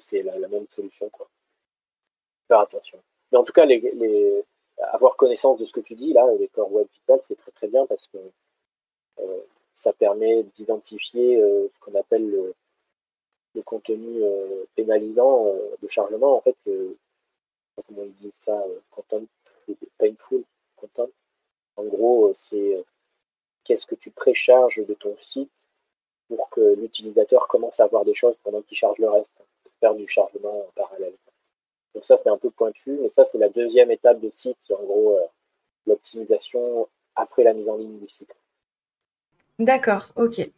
[0.00, 1.08] c'est la, même solution.
[1.10, 1.28] Quoi
[2.48, 2.98] faire attention.
[3.30, 4.44] Mais en tout cas, les,
[4.78, 7.68] avoir connaissance de ce que tu dis, là, les corps web vitals, c'est très très
[7.68, 8.18] bien parce que
[9.20, 9.40] euh,
[9.78, 12.54] ça permet d'identifier euh, ce qu'on appelle le,
[13.64, 15.52] contenu euh, pénalisant
[15.82, 16.36] de chargement.
[16.36, 16.56] En fait,
[17.74, 19.24] comment ils disent ça, content,
[19.98, 20.44] painful
[20.76, 21.08] content.
[21.76, 22.84] En gros, c'est
[23.64, 25.50] qu'est-ce que tu précharges de ton site
[26.28, 29.36] pour que l'utilisateur commence à voir des choses pendant qu'il charge le reste,
[29.80, 31.14] faire du chargement en parallèle.
[31.94, 34.84] Donc ça, c'est un peu pointu, mais ça, c'est la deuxième étape de site, en
[34.84, 35.26] gros, euh,
[35.86, 38.32] l'optimisation après la mise en ligne du site.
[39.58, 40.48] D'accord, ok.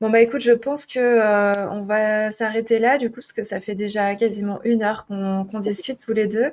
[0.00, 3.42] Bon bah écoute, je pense que euh, on va s'arrêter là du coup parce que
[3.42, 6.52] ça fait déjà quasiment une heure qu'on discute tous les deux.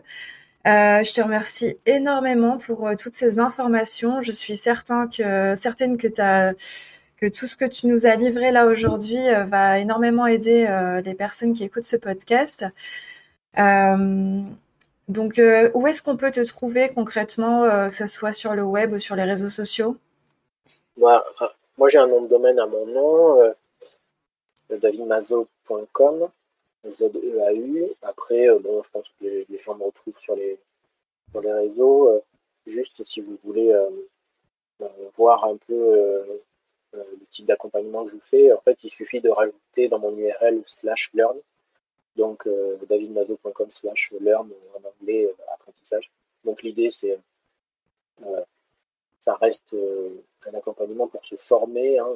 [0.67, 4.21] Euh, je te remercie énormément pour toutes ces informations.
[4.21, 6.53] Je suis certain que, certaine que, as,
[7.17, 10.67] que tout ce que tu nous as livré là aujourd'hui va énormément aider
[11.03, 12.65] les personnes qui écoutent ce podcast.
[13.57, 14.41] Euh,
[15.07, 18.63] donc, euh, où est-ce qu'on peut te trouver concrètement, euh, que ce soit sur le
[18.63, 19.97] web ou sur les réseaux sociaux?
[20.97, 21.23] Moi,
[21.79, 23.53] moi j'ai un nom de domaine à mon nom,
[24.69, 26.29] davidmazo.com,
[26.87, 27.87] Z-E-A-U.
[28.03, 30.59] Après, bon, je pense que les, gens me retrouvent sur les,
[31.31, 32.21] sur les réseaux.
[32.67, 33.73] juste si vous voulez
[35.17, 36.41] voir un peu
[36.93, 40.15] le type d'accompagnement que je vous fais, en fait, il suffit de rajouter dans mon
[40.15, 41.39] URL slash learn
[42.19, 46.11] donc euh, davidmado.com slash learn en anglais euh, apprentissage.
[46.43, 47.17] Donc l'idée c'est
[48.25, 48.43] euh,
[49.19, 49.75] ça reste
[50.47, 51.99] un accompagnement pour se former.
[51.99, 52.09] Hein.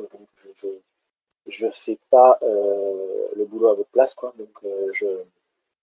[1.48, 4.16] je ne fais pas le boulot à votre place.
[4.38, 4.60] Donc
[4.92, 5.24] je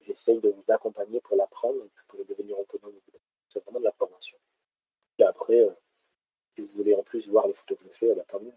[0.07, 2.95] j'essaye de vous accompagner pour l'apprendre, pour devenir autonome.
[3.49, 4.39] C'est vraiment de la formation.
[5.19, 5.69] Et après,
[6.55, 8.53] si vous voulez en plus voir les photos que je fais, bah, tant mieux.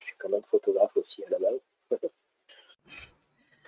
[0.00, 1.60] Je suis quand même photographe aussi à la base.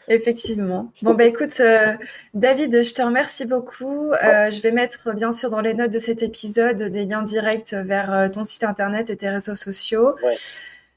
[0.08, 0.92] Effectivement.
[1.02, 1.94] Bon, bah écoute, euh,
[2.34, 4.12] David, je te remercie beaucoup.
[4.12, 7.74] Euh, je vais mettre bien sûr dans les notes de cet épisode des liens directs
[7.74, 10.16] vers euh, ton site internet et tes réseaux sociaux.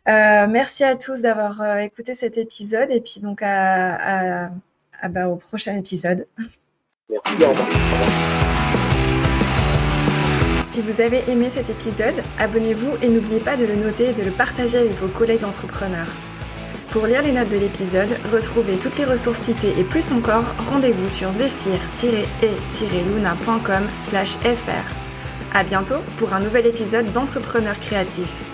[0.08, 4.50] merci à tous d'avoir écouté cet épisode et puis donc à,
[5.10, 6.26] bah, au prochain épisode.
[7.10, 7.38] Merci.
[10.70, 14.24] Si vous avez aimé cet épisode, abonnez-vous et n'oubliez pas de le noter et de
[14.24, 16.12] le partager avec vos collègues d'entrepreneurs.
[16.94, 21.10] Pour lire les notes de l'épisode, retrouvez toutes les ressources citées et plus encore, rendez-vous
[21.10, 25.56] sur zephyr-e-luna.com fr.
[25.56, 28.53] À bientôt pour un nouvel épisode d'Entrepreneurs créatifs.